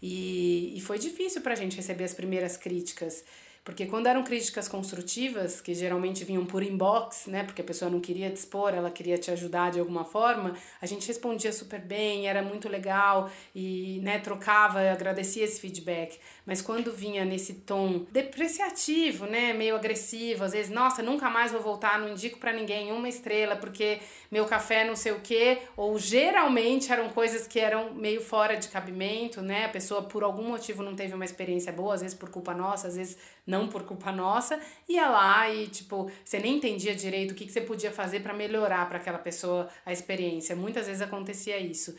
[0.00, 3.24] e, e foi difícil pra gente receber as primeiras críticas.
[3.64, 7.98] Porque quando eram críticas construtivas, que geralmente vinham por inbox, né, porque a pessoa não
[7.98, 12.28] queria te expor, ela queria te ajudar de alguma forma, a gente respondia super bem,
[12.28, 16.18] era muito legal e, né, trocava, agradecia esse feedback.
[16.44, 21.62] Mas quando vinha nesse tom depreciativo, né, meio agressivo, às vezes, nossa, nunca mais vou
[21.62, 23.98] voltar, não indico para ninguém uma estrela, porque
[24.30, 28.68] meu café não sei o quê, ou geralmente eram coisas que eram meio fora de
[28.68, 29.64] cabimento, né?
[29.64, 32.88] A pessoa por algum motivo não teve uma experiência boa, às vezes por culpa nossa,
[32.88, 37.34] às vezes não por culpa nossa, ia lá e, tipo, você nem entendia direito o
[37.34, 40.56] que, que você podia fazer para melhorar para aquela pessoa a experiência.
[40.56, 41.94] Muitas vezes acontecia isso.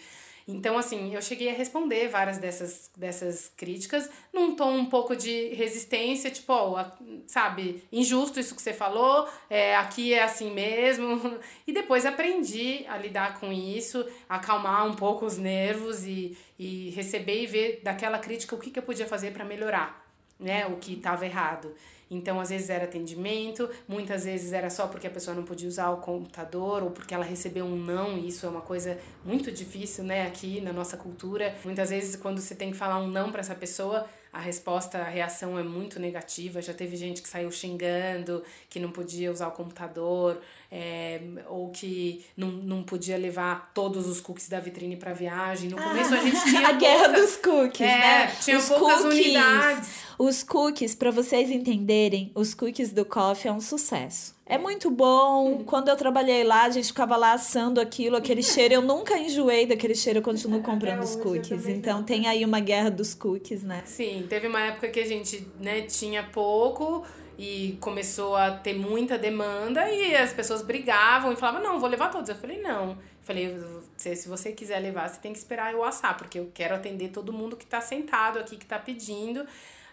[0.47, 5.49] Então, assim, eu cheguei a responder várias dessas, dessas críticas num tom um pouco de
[5.55, 6.77] resistência, tipo, oh,
[7.25, 11.39] sabe, injusto isso que você falou, é, aqui é assim mesmo.
[11.67, 17.41] E depois aprendi a lidar com isso, acalmar um pouco os nervos e, e receber
[17.41, 20.04] e ver daquela crítica o que, que eu podia fazer para melhorar,
[20.39, 21.73] né, o que estava errado.
[22.09, 25.89] Então, às vezes era atendimento, muitas vezes era só porque a pessoa não podia usar
[25.89, 30.03] o computador ou porque ela recebeu um não, e isso é uma coisa muito difícil,
[30.03, 31.55] né, aqui na nossa cultura.
[31.63, 35.05] Muitas vezes, quando você tem que falar um não para essa pessoa, a resposta, a
[35.05, 36.61] reação é muito negativa.
[36.61, 42.25] Já teve gente que saiu xingando, que não podia usar o computador, é, ou que
[42.35, 45.69] não, não podia levar todos os cookies da vitrine para viagem.
[45.69, 46.67] No começo a gente tinha.
[46.67, 48.35] a guerra dos cookies, é, né?
[48.41, 49.89] Tinha os poucas cookies, unidades.
[50.19, 54.35] Os cookies, para vocês entenderem, os cookies do coffee é um sucesso.
[54.47, 55.63] É muito bom.
[55.65, 58.75] Quando eu trabalhei lá, a gente ficava lá assando aquilo, aquele cheiro.
[58.75, 61.67] Eu nunca enjoei daquele cheiro, eu continuo comprando os cookies.
[61.67, 63.81] Então tem aí uma guerra dos cookies, né?
[63.85, 67.03] Sim, teve uma época que a gente né, tinha pouco
[67.37, 72.09] e começou a ter muita demanda e as pessoas brigavam e falavam, não, vou levar
[72.09, 72.29] todos.
[72.29, 72.91] Eu falei, não.
[72.91, 73.59] Eu falei,
[73.97, 77.33] se você quiser levar, você tem que esperar eu assar, porque eu quero atender todo
[77.33, 79.45] mundo que está sentado aqui, que está pedindo.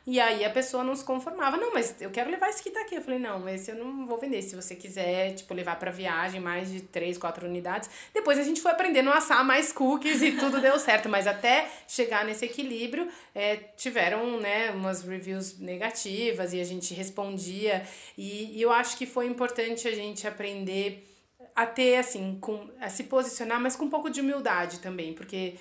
[0.06, 1.56] E aí a pessoa não se conformava.
[1.56, 2.96] Não, mas eu quero levar esse que tá aqui.
[2.96, 4.42] Eu falei, não, esse eu não vou vender.
[4.42, 7.88] Se você quiser, tipo, levar para viagem mais de três, quatro unidades.
[8.12, 11.08] Depois a gente foi aprendendo a assar mais cookies e tudo deu certo.
[11.08, 17.86] Mas até chegar nesse equilíbrio, é, tiveram, né, umas reviews negativas e a gente respondia.
[18.18, 21.08] E, e eu acho que foi importante a gente aprender
[21.54, 25.54] a ter, assim, com, a se posicionar, mas com um pouco de humildade também, porque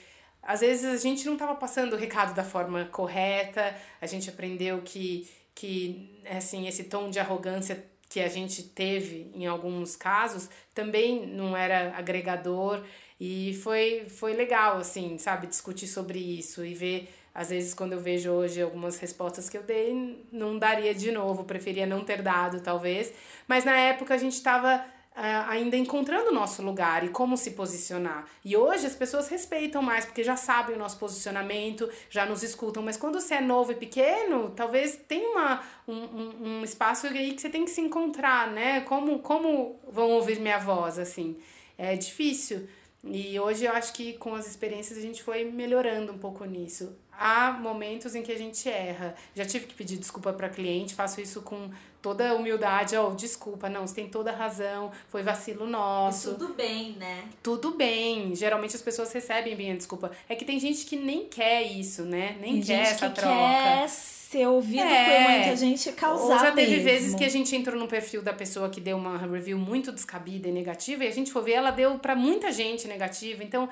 [0.44, 4.82] às vezes a gente não estava passando o recado da forma correta, a gente aprendeu
[4.82, 11.26] que, que assim, esse tom de arrogância que a gente teve em alguns casos também
[11.28, 12.84] não era agregador.
[13.18, 18.00] E foi, foi legal, assim, sabe, discutir sobre isso e ver, às vezes, quando eu
[18.00, 22.60] vejo hoje algumas respostas que eu dei, não daria de novo, preferia não ter dado,
[22.62, 23.14] talvez,
[23.48, 28.26] mas na época a gente estava ainda encontrando o nosso lugar e como se posicionar.
[28.44, 32.82] E hoje as pessoas respeitam mais, porque já sabem o nosso posicionamento, já nos escutam.
[32.82, 37.42] Mas quando você é novo e pequeno, talvez tenha uma, um, um espaço aí que
[37.42, 38.82] você tem que se encontrar, né?
[38.82, 41.38] Como, como vão ouvir minha voz, assim?
[41.78, 42.68] É difícil.
[43.04, 46.96] E hoje eu acho que com as experiências a gente foi melhorando um pouco nisso.
[47.22, 49.14] Há momentos em que a gente erra.
[49.36, 51.70] Já tive que pedir desculpa para cliente, faço isso com
[52.02, 56.32] toda humildade, ó, oh, desculpa, não, você tem toda razão, foi vacilo nosso.
[56.32, 57.26] E tudo bem, né?
[57.44, 58.36] Tudo bem.
[58.36, 60.10] Geralmente as pessoas recebem bem a desculpa.
[60.28, 62.38] É que tem gente que nem quer isso, né?
[62.42, 63.36] Nem tem quer essa que troca.
[63.36, 65.24] Quer ser ouvido é.
[65.24, 66.86] por muita gente causar Ou já teve mesmo.
[66.86, 70.48] vezes que a gente entrou no perfil da pessoa que deu uma review muito descabida
[70.48, 73.44] e negativa e a gente for ver, ela deu para muita gente negativa.
[73.44, 73.70] Então,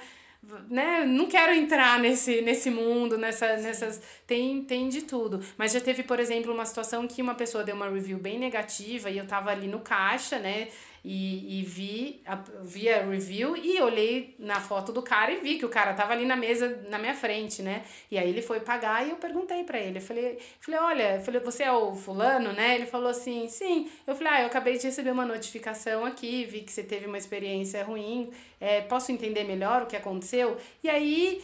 [0.70, 4.02] né, não quero entrar nesse, nesse mundo, nessa, nessas.
[4.26, 5.44] Tem, tem de tudo.
[5.58, 9.10] Mas já teve, por exemplo, uma situação que uma pessoa deu uma review bem negativa
[9.10, 10.70] e eu tava ali no caixa, né?
[11.04, 15.58] E, e vi, a, vi a review e olhei na foto do cara e vi
[15.58, 17.84] que o cara tava ali na mesa na minha frente, né?
[18.12, 20.00] E aí ele foi pagar e eu perguntei para ele.
[20.00, 22.76] Eu falei, falei, olha, falei, você é o fulano, né?
[22.76, 23.90] Ele falou assim, sim.
[24.06, 27.18] Eu falei, ah, eu acabei de receber uma notificação aqui, vi que você teve uma
[27.18, 28.32] experiência ruim.
[28.60, 30.58] É, posso entender melhor o que aconteceu?
[30.84, 31.42] E aí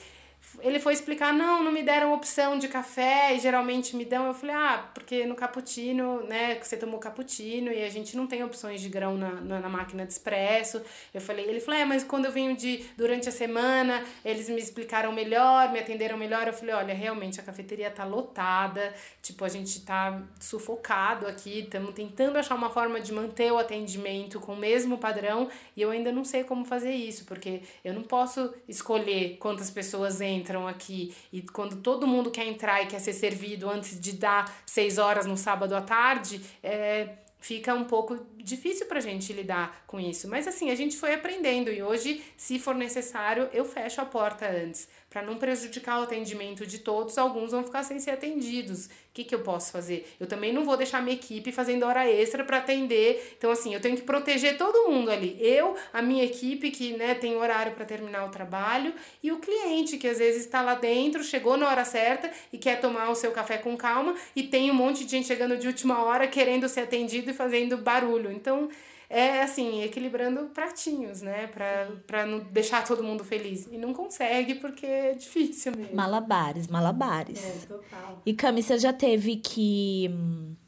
[0.62, 4.28] ele foi explicar, não, não me deram opção de café e geralmente me dão.
[4.28, 8.44] Eu falei, ah, porque no cappuccino, né, você tomou cappuccino e a gente não tem
[8.44, 10.82] opções de grão na, na, na, máquina de expresso.
[11.14, 14.60] Eu falei, ele falou, é, mas quando eu venho de durante a semana, eles me
[14.60, 16.48] explicaram melhor, me atenderam melhor.
[16.48, 21.94] Eu falei, olha, realmente a cafeteria tá lotada, tipo, a gente tá sufocado aqui, estamos
[21.94, 26.12] tentando achar uma forma de manter o atendimento com o mesmo padrão e eu ainda
[26.12, 31.14] não sei como fazer isso, porque eu não posso escolher quantas pessoas entram entram aqui
[31.32, 35.26] e quando todo mundo quer entrar e quer ser servido antes de dar seis horas
[35.26, 37.10] no sábado à tarde, é,
[37.40, 40.28] fica um pouco difícil pra gente lidar com isso.
[40.28, 44.48] Mas assim, a gente foi aprendendo e hoje, se for necessário, eu fecho a porta
[44.50, 48.88] antes para não prejudicar o atendimento de todos, alguns vão ficar sem ser atendidos.
[48.88, 50.14] O que, que eu posso fazer?
[50.20, 53.34] Eu também não vou deixar minha equipe fazendo hora extra para atender.
[53.38, 55.38] Então, assim, eu tenho que proteger todo mundo ali.
[55.40, 58.94] Eu, a minha equipe, que né, tem horário para terminar o trabalho,
[59.24, 62.82] e o cliente, que às vezes está lá dentro, chegou na hora certa e quer
[62.82, 66.04] tomar o seu café com calma, e tem um monte de gente chegando de última
[66.04, 68.30] hora querendo ser atendido e fazendo barulho.
[68.30, 68.68] Então,
[69.10, 71.48] é assim, equilibrando pratinhos, né?
[71.48, 73.68] Pra, pra não deixar todo mundo feliz.
[73.72, 75.96] E não consegue porque é difícil mesmo.
[75.96, 77.44] Malabares, malabares.
[77.44, 78.22] É, total.
[78.26, 80.10] E Cami, você já teve que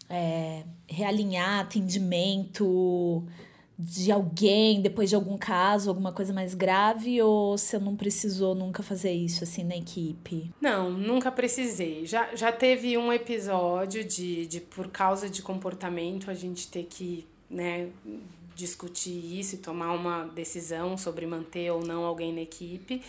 [0.09, 3.25] é, realinhar atendimento
[3.79, 8.81] de alguém depois de algum caso, alguma coisa mais grave, ou você não precisou nunca
[8.81, 10.51] fazer isso assim na equipe?
[10.59, 12.05] Não, nunca precisei.
[12.05, 17.27] Já, já teve um episódio de, de por causa de comportamento a gente ter que
[17.49, 17.89] né,
[18.55, 23.01] discutir isso e tomar uma decisão sobre manter ou não alguém na equipe,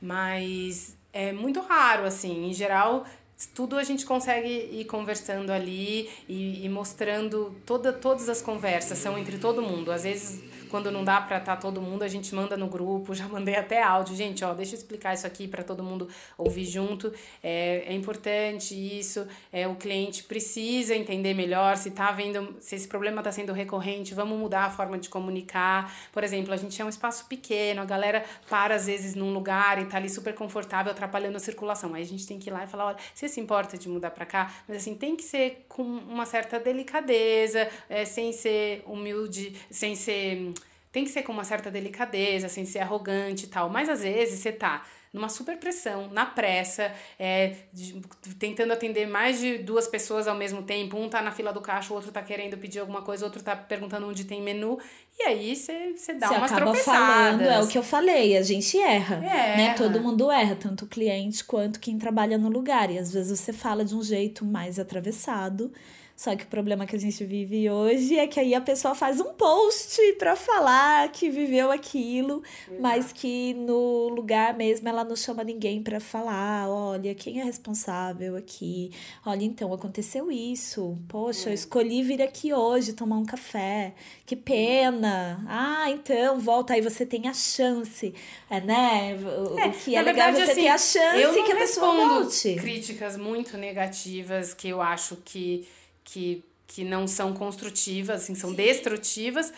[0.00, 3.06] mas é muito raro, assim, em geral
[3.54, 9.18] tudo a gente consegue ir conversando ali e, e mostrando toda, todas as conversas são
[9.18, 9.90] entre todo mundo.
[9.90, 10.42] Às vezes
[10.72, 13.54] quando não dá para estar tá todo mundo, a gente manda no grupo, já mandei
[13.54, 14.16] até áudio.
[14.16, 16.08] Gente, ó, deixa eu explicar isso aqui para todo mundo
[16.38, 17.12] ouvir junto.
[17.42, 19.28] É, é importante isso.
[19.52, 24.14] É, o cliente precisa entender melhor se tá vendo, se esse problema está sendo recorrente,
[24.14, 25.94] vamos mudar a forma de comunicar.
[26.10, 29.78] Por exemplo, a gente é um espaço pequeno, a galera para às vezes num lugar
[29.80, 31.92] e tá ali super confortável, atrapalhando a circulação.
[31.94, 34.10] Aí a gente tem que ir lá e falar, olha, você se importa de mudar
[34.10, 34.50] para cá?
[34.66, 40.54] Mas assim, tem que ser com uma certa delicadeza, é, sem ser humilde, sem ser
[40.92, 43.68] tem que ser com uma certa delicadeza, sem ser arrogante e tal.
[43.70, 48.00] Mas às vezes você tá numa super pressão, na pressa, é, de,
[48.38, 50.96] tentando atender mais de duas pessoas ao mesmo tempo.
[50.98, 53.42] Um tá na fila do caixa, o outro tá querendo pedir alguma coisa, o outro
[53.42, 54.78] tá perguntando onde tem menu.
[55.18, 57.06] E aí você, dá você umas acaba tropeçadas.
[57.06, 59.20] falando, é o que eu falei, a gente erra, É,
[59.56, 59.64] né?
[59.64, 59.74] erra.
[59.74, 62.90] Todo mundo erra, tanto o cliente quanto quem trabalha no lugar.
[62.90, 65.70] E às vezes você fala de um jeito mais atravessado.
[66.16, 69.20] Só que o problema que a gente vive hoje é que aí a pessoa faz
[69.20, 72.42] um post para falar que viveu aquilo,
[72.80, 78.36] mas que no lugar mesmo ela não chama ninguém para falar, olha, quem é responsável
[78.36, 78.90] aqui?
[79.24, 80.98] Olha, então aconteceu isso.
[81.08, 83.94] Poxa, eu escolhi vir aqui hoje tomar um café.
[84.24, 85.44] Que pena.
[85.48, 88.14] Ah, então volta aí você tem a chance,
[88.48, 89.16] é, né?
[89.16, 91.52] O, o que é legal é verdade, você assim, ter a chance eu não que
[91.52, 92.54] a pessoa volte.
[92.56, 95.66] críticas muito negativas que eu acho que,
[96.04, 99.52] que, que não são construtivas, assim, são destrutivas,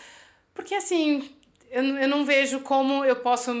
[0.53, 1.29] porque assim.
[1.71, 3.51] Eu, não- eu não vejo como eu posso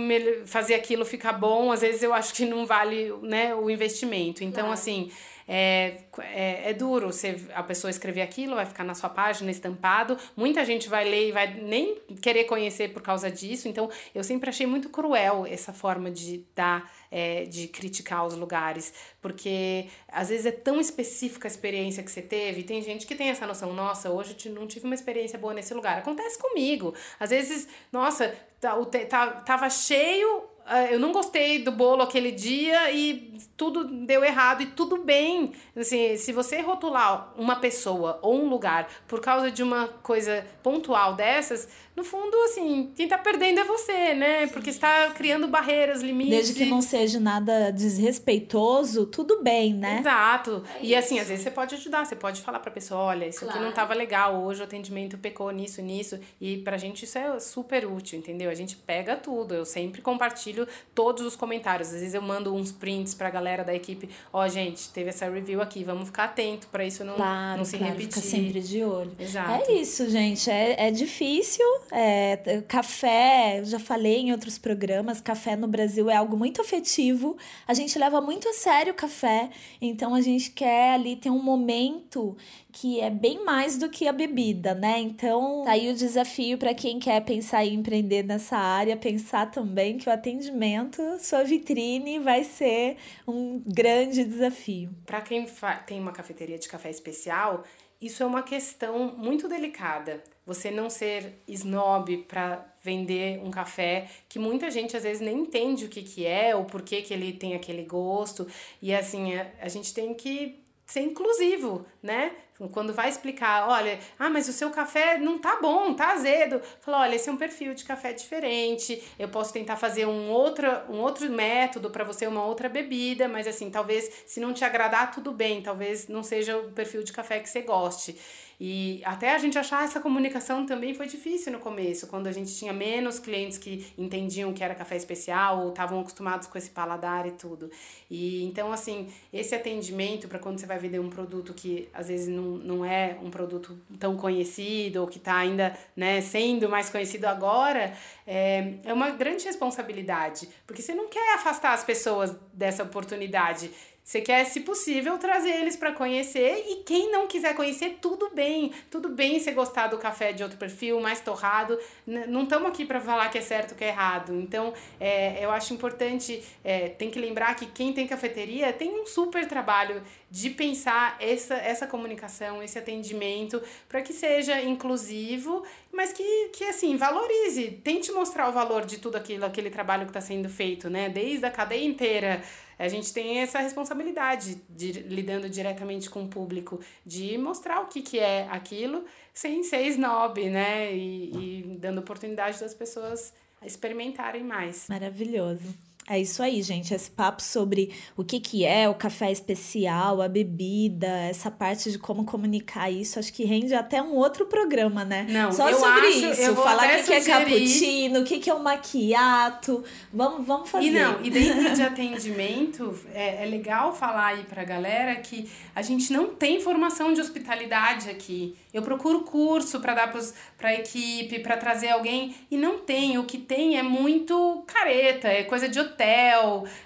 [0.45, 1.69] fazer aquilo ficar bom.
[1.71, 4.41] Às vezes eu acho que não vale né, o investimento.
[4.41, 5.11] Então, assim,
[5.47, 10.17] é, é, é duro você, a pessoa escrever aquilo, vai ficar na sua página estampado.
[10.37, 13.67] Muita gente vai ler e vai nem querer conhecer por causa disso.
[13.67, 18.93] Então, eu sempre achei muito cruel essa forma de dar, é, de criticar os lugares.
[19.21, 22.63] Porque às vezes é tão específica a experiência que você teve.
[22.63, 25.73] Tem gente que tem essa noção, nossa, hoje eu não tive uma experiência boa nesse
[25.73, 25.97] lugar.
[25.97, 26.93] Acontece comigo.
[27.17, 30.43] Às vezes, nossa, tá, o tá, tava cheio
[30.91, 35.53] eu não gostei do bolo aquele dia e tudo deu errado e tudo bem.
[35.75, 41.13] Assim, se você rotular uma pessoa ou um lugar por causa de uma coisa pontual
[41.13, 44.47] dessas, no fundo, assim, quem tá perdendo é você, né?
[44.47, 46.33] Porque está criando barreiras, limites.
[46.33, 49.99] Desde que não seja nada desrespeitoso, tudo bem, né?
[49.99, 50.63] Exato.
[50.75, 53.39] É e assim, às vezes você pode ajudar, você pode falar pra pessoa, olha, isso
[53.39, 53.55] claro.
[53.55, 56.19] aqui não tava legal, hoje o atendimento pecou nisso, nisso.
[56.41, 58.49] E pra gente isso é super útil, entendeu?
[58.49, 59.53] A gente pega tudo.
[59.53, 60.54] Eu sempre compartilho
[60.93, 61.89] todos os comentários.
[61.89, 65.29] Às vezes eu mando uns prints pra galera da equipe, ó, oh, gente, teve essa
[65.29, 68.21] review aqui, vamos ficar atento para isso não, claro, não se claro, repetir.
[68.21, 69.11] Fica sempre de olho.
[69.19, 69.69] Exato.
[69.69, 70.49] É isso, gente.
[70.49, 76.37] É, é difícil é, café, já falei em outros programas, café no Brasil é algo
[76.37, 77.37] muito afetivo.
[77.67, 79.49] A gente leva muito a sério o café,
[79.81, 82.35] então a gente quer ali ter um momento
[82.75, 84.99] que é bem mais do que a bebida, né?
[84.99, 89.97] Então, tá aí o desafio para quem quer pensar em empreender nessa área, pensar também
[89.97, 94.89] que o atendimento, sua vitrine, vai ser um grande desafio.
[95.05, 95.45] Para quem
[95.87, 97.63] tem uma cafeteria de café especial,
[98.01, 100.21] isso é uma questão muito delicada.
[100.45, 105.85] Você não ser snob para vender um café que muita gente às vezes nem entende
[105.85, 108.45] o que, que é ou por que, que ele tem aquele gosto.
[108.81, 112.31] E assim, a, a gente tem que ser inclusivo, né?
[112.71, 116.61] Quando vai explicar, olha, ah, mas o seu café não tá bom, tá azedo.
[116.79, 119.03] Fala, olha, esse é um perfil de café diferente.
[119.19, 123.45] Eu posso tentar fazer um outro, um outro método para você, uma outra bebida, mas
[123.45, 127.41] assim, talvez se não te agradar, tudo bem, talvez não seja o perfil de café
[127.41, 128.17] que você goste.
[128.59, 132.55] E até a gente achar essa comunicação também foi difícil no começo, quando a gente
[132.55, 137.27] tinha menos clientes que entendiam que era café especial ou estavam acostumados com esse paladar
[137.27, 137.69] e tudo.
[138.09, 142.27] E então, assim, esse atendimento para quando você vai vender um produto que às vezes
[142.27, 147.25] não, não é um produto tão conhecido ou que está ainda né, sendo mais conhecido
[147.25, 147.93] agora,
[148.25, 153.71] é, é uma grande responsabilidade, porque você não quer afastar as pessoas dessa oportunidade.
[154.05, 158.71] Você quer, se possível, trazer eles para conhecer e quem não quiser conhecer, tudo bem.
[158.91, 161.75] Tudo bem você gostar do café de outro perfil, mais torrado.
[162.05, 164.31] Não estamos aqui para falar que é certo ou que é errado.
[164.39, 169.07] Então, é, eu acho importante, é, tem que lembrar que quem tem cafeteria tem um
[169.07, 176.49] super trabalho de pensar essa, essa comunicação, esse atendimento, para que seja inclusivo, mas que,
[176.53, 177.81] que, assim, valorize.
[177.83, 181.09] Tente mostrar o valor de tudo aquilo, aquele trabalho que está sendo feito, né?
[181.09, 182.43] Desde a cadeia inteira
[182.77, 188.01] a gente tem essa responsabilidade de lidando diretamente com o público, de mostrar o que,
[188.01, 190.93] que é aquilo sem ser snob, né?
[190.93, 194.87] E, e dando oportunidade das pessoas experimentarem mais.
[194.87, 195.73] Maravilhoso.
[196.07, 196.93] É isso aí, gente.
[196.93, 201.97] Esse papo sobre o que, que é o café especial, a bebida, essa parte de
[201.97, 205.25] como comunicar isso, acho que rende até um outro programa, né?
[205.27, 206.41] Não, Só eu sobre acho, isso.
[206.41, 209.83] Eu falar o que, que é cappuccino, o que, que é o maquiato.
[210.13, 210.85] Vamos, vamos fazer.
[210.85, 215.81] E não, e dentro de atendimento, é, é legal falar aí pra galera que a
[215.81, 218.55] gente não tem formação de hospitalidade aqui.
[218.71, 220.13] Eu procuro curso para dar
[220.57, 223.17] para a equipe, para trazer alguém e não tem.
[223.17, 225.94] O que tem é muito careta, é coisa de hotel,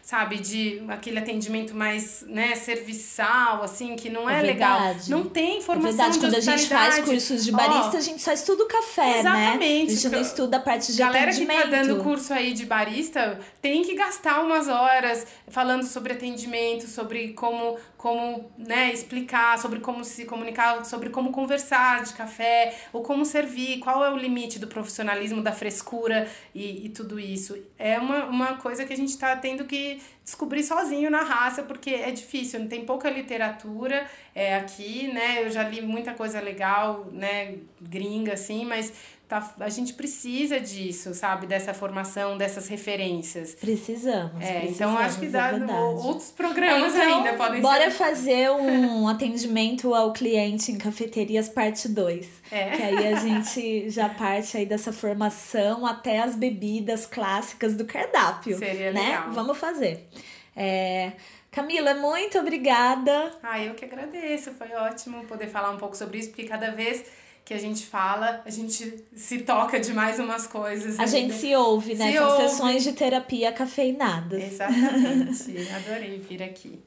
[0.01, 0.37] sabe?
[0.37, 4.95] De aquele atendimento mais, né, serviçal, assim, que não é, é legal.
[5.07, 6.19] Não tem formação é verdade.
[6.19, 9.59] Quando a gente faz cursos de barista, oh, a gente só estuda o café, exatamente.
[9.59, 9.83] né?
[9.83, 11.63] A gente não estuda a parte de Galera atendimento.
[11.63, 16.87] que tá dando curso aí de barista tem que gastar umas horas falando sobre atendimento,
[16.87, 23.01] sobre como, como né, explicar, sobre como se comunicar, sobre como conversar de café, ou
[23.03, 27.57] como servir, qual é o limite do profissionalismo, da frescura e, e tudo isso.
[27.77, 31.89] É uma, uma coisa que a gente está tendo que descobrir sozinho na raça, porque
[31.89, 35.43] é difícil, tem pouca literatura é, aqui, né?
[35.43, 38.93] Eu já li muita coisa legal, né, gringa, assim, mas
[39.29, 41.45] tá, a gente precisa disso, sabe?
[41.45, 43.53] Dessa formação, dessas referências.
[43.53, 44.41] Precisamos.
[44.41, 47.97] É, precisamos, então acho que dá é outros programas então, ainda podem bora ser.
[47.97, 52.27] Bora fazer um atendimento ao cliente em cafeterias parte 2.
[52.51, 52.69] É.
[52.71, 58.57] Que aí a gente já parte aí dessa formação até as bebidas clássicas do cardápio.
[58.57, 59.01] Seria né?
[59.01, 59.31] legal.
[59.31, 60.07] Vamos fazer.
[60.55, 61.11] É,
[61.51, 63.31] Camila, muito obrigada.
[63.43, 64.51] Ah, eu que agradeço.
[64.53, 67.05] Foi ótimo poder falar um pouco sobre isso, porque cada vez
[67.45, 70.99] que a gente fala, a gente se toca de mais umas coisas.
[70.99, 71.11] A ainda.
[71.11, 72.11] gente se ouve, né?
[72.11, 72.43] Se São ouve.
[72.49, 74.43] sessões de terapia cafeinadas.
[74.43, 75.67] Exatamente.
[75.75, 76.79] Adorei vir aqui.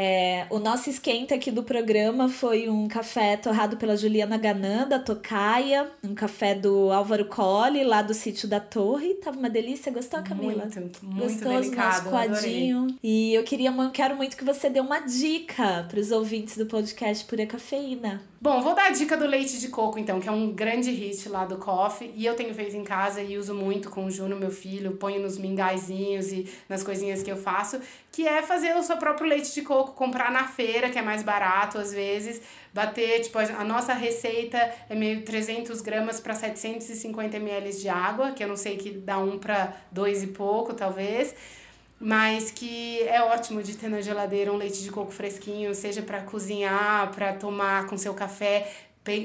[0.00, 5.00] É, o nosso esquenta aqui do programa foi um café torrado pela Juliana Ganan, da
[5.00, 9.14] Tocaia, um café do Álvaro Colli, lá do sítio da Torre.
[9.14, 10.66] Tava uma delícia, gostou, Camila?
[10.72, 12.78] Muito, muito Gostoso, delicado, nosso coadinho.
[12.84, 12.96] adorei.
[13.02, 16.66] E eu queria, eu quero muito que você dê uma dica para os ouvintes do
[16.66, 18.22] podcast Pura Cafeína.
[18.40, 21.28] Bom, vou dar a dica do leite de coco, então, que é um grande hit
[21.28, 22.12] lá do coffee.
[22.14, 24.92] E eu tenho feito em casa e uso muito com o Juno, meu filho.
[24.92, 27.80] Ponho nos mingaizinhos e nas coisinhas que eu faço.
[28.12, 31.24] Que é fazer o seu próprio leite de coco, comprar na feira, que é mais
[31.24, 32.40] barato às vezes.
[32.72, 38.44] Bater, tipo, a nossa receita é meio 300 gramas para 750 ml de água, que
[38.44, 41.34] eu não sei que dá um para dois e pouco, talvez
[42.00, 46.22] mas que é ótimo de ter na geladeira um leite de coco fresquinho, seja para
[46.22, 48.70] cozinhar, para tomar com seu café,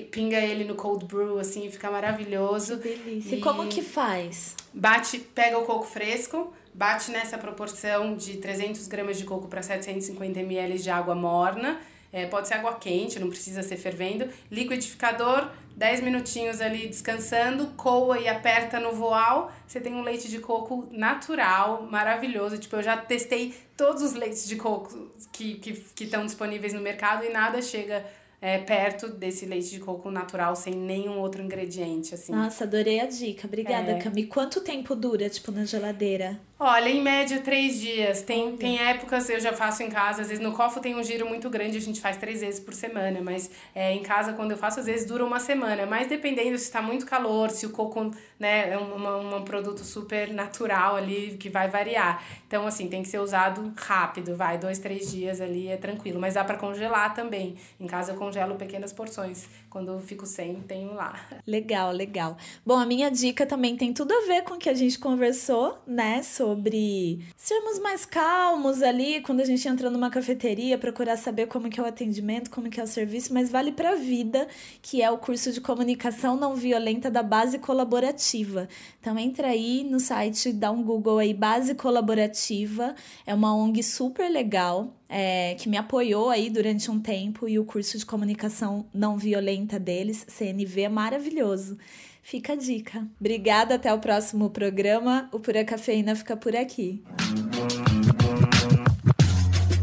[0.09, 2.77] pinga ele no cold brew, assim, fica maravilhoso.
[2.77, 3.35] Que delícia.
[3.35, 4.55] E, e como que faz?
[4.73, 10.39] Bate, pega o coco fresco, bate nessa proporção de 300 gramas de coco para 750
[10.39, 11.79] ml de água morna,
[12.13, 14.29] é, pode ser água quente, não precisa ser fervendo.
[14.51, 19.51] Liquidificador, 10 minutinhos ali descansando, coa e aperta no voal.
[19.67, 22.59] Você tem um leite de coco natural, maravilhoso.
[22.59, 26.81] Tipo, eu já testei todos os leites de coco que estão que, que disponíveis no
[26.81, 28.05] mercado e nada chega
[28.39, 32.33] é, perto desse leite de coco natural, sem nenhum outro ingrediente, assim.
[32.33, 33.47] Nossa, adorei a dica.
[33.47, 33.99] Obrigada, é.
[33.99, 34.25] Cami.
[34.25, 36.39] Quanto tempo dura, tipo, na geladeira?
[36.65, 38.21] Olha, em média, três dias.
[38.21, 41.27] Tem, tem épocas, eu já faço em casa, às vezes no cofo tem um giro
[41.27, 44.57] muito grande, a gente faz três vezes por semana, mas é, em casa, quando eu
[44.57, 45.85] faço, às vezes dura uma semana.
[45.85, 50.31] Mas dependendo se está muito calor, se o coco né, é um, um produto super
[50.31, 52.23] natural ali, que vai variar.
[52.47, 56.17] Então, assim, tem que ser usado rápido, vai, dois, três dias ali é tranquilo.
[56.17, 57.57] Mas dá para congelar também.
[57.77, 59.49] Em casa eu congelo pequenas porções.
[59.69, 61.19] Quando eu fico sem, tenho lá.
[61.45, 62.37] Legal, legal.
[62.65, 65.77] Bom, a minha dica também tem tudo a ver com o que a gente conversou,
[65.85, 71.47] né, sobre sobre sermos mais calmos ali quando a gente entra numa cafeteria, procurar saber
[71.47, 74.47] como que é o atendimento, como que é o serviço, mas vale para a vida,
[74.81, 78.69] que é o curso de comunicação não violenta da Base Colaborativa.
[79.01, 82.93] Então entra aí no site, dá um Google aí, Base Colaborativa,
[83.25, 84.93] é uma ONG super legal.
[85.15, 89.77] É, que me apoiou aí durante um tempo e o curso de comunicação não violenta
[89.77, 91.77] deles, CNV, é maravilhoso.
[92.23, 93.05] Fica a dica.
[93.19, 95.29] Obrigada, até o próximo programa.
[95.31, 97.03] O Pura Cafeína fica por aqui.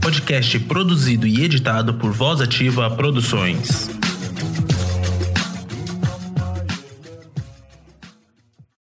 [0.03, 4.00] Podcast produzido e editado por Voz Ativa Produções.